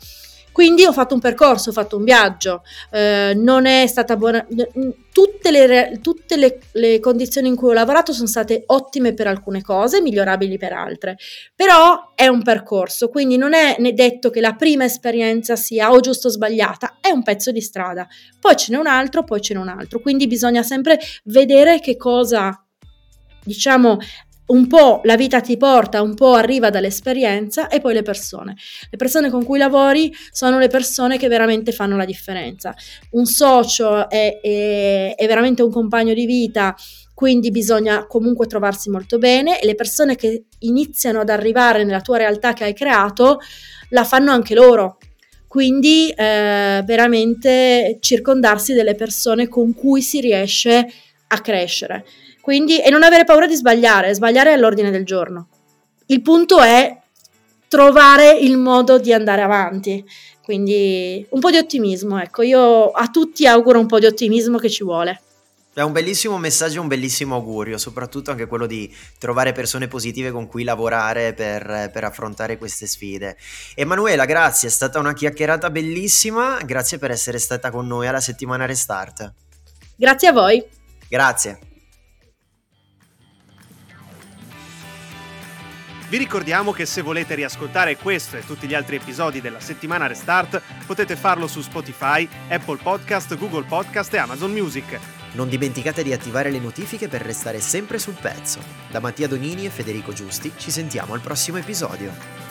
Quindi 0.52 0.86
ho 0.86 0.92
fatto 0.92 1.14
un 1.14 1.20
percorso, 1.20 1.70
ho 1.70 1.74
fatto 1.74 1.98
un 1.98 2.04
viaggio, 2.04 2.64
eh, 2.92 3.34
non 3.36 3.66
è 3.66 3.88
stata 3.88 4.16
buona, 4.16 4.46
tutte, 5.12 5.52
le, 5.52 6.00
tutte 6.02 6.36
le, 6.38 6.60
le, 6.74 7.00
condizioni 7.00 7.48
in 7.48 7.56
cui 7.56 7.70
ho 7.70 7.74
lavorato 7.74 8.12
sono 8.12 8.28
state 8.28 8.64
ottime 8.68 9.14
per 9.14 9.28
alcune 9.28 9.62
cose, 9.62 10.02
migliorabili 10.02 10.58
per 10.58 10.74
altre, 10.74 11.18
però 11.56 12.14
è 12.16 12.28
un 12.28 12.42
percorso, 12.42 13.10
quindi 13.10 13.38
non 13.38 13.54
è 13.54 13.78
detto 13.94 14.30
che 14.30 14.42
la 14.42 14.56
prima 14.56 14.84
esperienza 14.84 15.56
sia 15.56 15.92
o 15.92 16.00
giusto 16.00 16.28
o 16.28 16.32
sbagliata, 16.32 16.98
è 17.00 17.10
un 17.10 17.24
pezzo 17.24 17.52
di 17.52 17.62
strada, 17.62 18.08
poi 18.40 18.56
ce 18.56 18.72
n'è 18.72 18.78
un 18.78 18.88
altro, 18.88 19.24
poi 19.24 19.42
ce 19.42 19.54
n'è 19.54 19.60
un 19.60 19.70
altro, 19.70 20.00
quindi 20.00 20.28
bisogna 20.28 20.64
sempre 20.64 21.00
vedere 21.26 21.80
che 21.80 21.96
cosa 21.96 22.64
diciamo 23.44 23.98
un 24.50 24.68
po' 24.68 25.02
la 25.04 25.16
vita 25.16 25.42
ti 25.42 25.58
porta, 25.58 26.02
un 26.02 26.16
po' 26.16 26.34
arriva 26.34 26.70
dall'esperienza 26.70 27.68
e 27.68 27.80
poi 27.80 27.94
le 27.94 28.02
persone. 28.02 28.56
Le 28.90 28.98
persone 28.98 29.30
con 29.30 29.44
cui 29.44 29.58
lavori 29.58 30.14
sono 30.32 30.58
le 30.58 30.68
persone 30.68 31.18
che 31.18 31.28
veramente 31.28 31.72
fanno 31.72 31.98
la 31.98 32.06
differenza. 32.06 32.74
Un 33.12 33.26
socio 33.26 34.10
è, 34.10 34.40
è, 34.42 35.16
è 35.16 35.28
veramente 35.28 35.62
un 35.62 35.72
compagno 35.72 36.14
di 36.14 36.26
vita, 36.26 36.76
quindi 37.14 37.52
bisogna 37.52 38.08
comunque 38.08 38.48
trovarsi 38.48 38.90
molto 38.90 39.18
bene 39.18 39.60
e 39.60 39.66
le 39.66 39.76
persone 39.76 40.16
che 40.16 40.46
iniziano 40.60 41.20
ad 41.20 41.30
arrivare 41.30 41.84
nella 41.84 42.02
tua 42.02 42.18
realtà 42.18 42.54
che 42.54 42.64
hai 42.64 42.74
creato 42.74 43.40
la 43.90 44.04
fanno 44.04 44.32
anche 44.32 44.56
loro. 44.56 44.98
Quindi 45.48 46.10
eh, 46.10 46.82
veramente 46.86 47.98
circondarsi 48.00 48.74
delle 48.74 48.96
persone 48.96 49.48
con 49.48 49.74
cui 49.74 50.02
si 50.02 50.22
riesce 50.22 50.88
a 51.28 51.42
crescere. 51.42 52.06
Quindi, 52.42 52.82
e 52.82 52.90
non 52.90 53.04
avere 53.04 53.24
paura 53.24 53.48
di 53.48 53.56
sbagliare, 53.56 54.14
sbagliare 54.14 54.52
è 54.52 54.54
all'ordine 54.54 54.92
del 54.92 55.06
giorno. 55.06 55.48
Il 56.08 56.22
punto 56.22 56.60
è 56.62 57.00
trovare 57.68 58.32
il 58.32 58.58
modo 58.58 58.98
di 58.98 59.14
andare 59.14 59.42
avanti. 59.42 60.04
Quindi 60.44 61.24
un 61.30 61.40
po' 61.40 61.52
di 61.52 61.58
ottimismo, 61.58 62.20
ecco, 62.20 62.42
io 62.42 62.90
a 62.90 63.08
tutti 63.08 63.46
auguro 63.46 63.80
un 63.80 63.86
po' 63.86 64.00
di 64.00 64.08
ottimismo 64.08 64.58
che 64.58 64.70
ci 64.70 64.84
vuole. 64.84 65.22
È 65.72 65.82
un 65.82 65.92
bellissimo 65.92 66.40
messaggio, 66.40 66.82
un 66.82 66.88
bellissimo 66.88 67.36
augurio, 67.36 67.78
soprattutto 67.78 68.32
anche 68.32 68.48
quello 68.48 68.66
di 68.66 68.92
trovare 69.20 69.52
persone 69.52 69.88
positive 69.88 70.32
con 70.32 70.48
cui 70.48 70.64
lavorare 70.64 71.34
per, 71.34 71.92
per, 71.94 72.04
affrontare 72.04 72.58
queste 72.58 72.88
sfide. 72.88 73.38
Emanuela, 73.76 74.26
grazie, 74.26 74.68
è 74.68 74.72
stata 74.72 74.98
una 74.98 75.14
chiacchierata 75.14 75.70
bellissima, 75.70 76.58
grazie 76.66 76.98
per 76.98 77.12
essere 77.12 77.38
stata 77.38 77.70
con 77.70 77.86
noi 77.86 78.08
alla 78.08 78.20
settimana 78.20 78.66
Restart. 78.66 79.32
Grazie 79.96 80.28
a 80.28 80.34
voi. 80.34 80.66
Grazie. 81.08 81.69
Vi 86.10 86.18
ricordiamo 86.18 86.72
che 86.72 86.88
se 86.88 87.04
volete 87.04 87.36
riascoltare 87.36 87.96
questo 87.96 88.36
e 88.36 88.44
tutti 88.44 88.66
gli 88.66 88.74
altri 88.74 88.96
episodi 88.96 89.42
della 89.42 89.60
settimana 89.60 90.08
Restart 90.08 90.60
potete 90.88 91.16
farlo 91.16 91.46
su 91.46 91.62
Spotify, 91.62 92.28
Apple 92.50 92.80
Podcast, 92.82 93.38
Google 93.38 93.66
Podcast 93.66 94.12
e 94.16 94.18
Amazon 94.18 94.52
Music. 94.52 95.00
Non 95.34 95.48
dimenticate 95.48 96.02
di 96.02 96.12
attivare 96.12 96.50
le 96.50 96.58
notifiche 96.58 97.08
per 97.08 97.22
restare 97.22 97.60
sempre 97.60 98.00
sul 98.00 98.18
pezzo. 98.20 98.60
Da 98.90 99.00
Mattia 99.00 99.28
Donini 99.28 99.68
e 99.68 99.70
Federico 99.70 100.12
Giusti 100.12 100.52
ci 100.58 100.72
sentiamo 100.72 101.14
al 101.14 101.22
prossimo 101.22 101.60
episodio. 101.60 102.49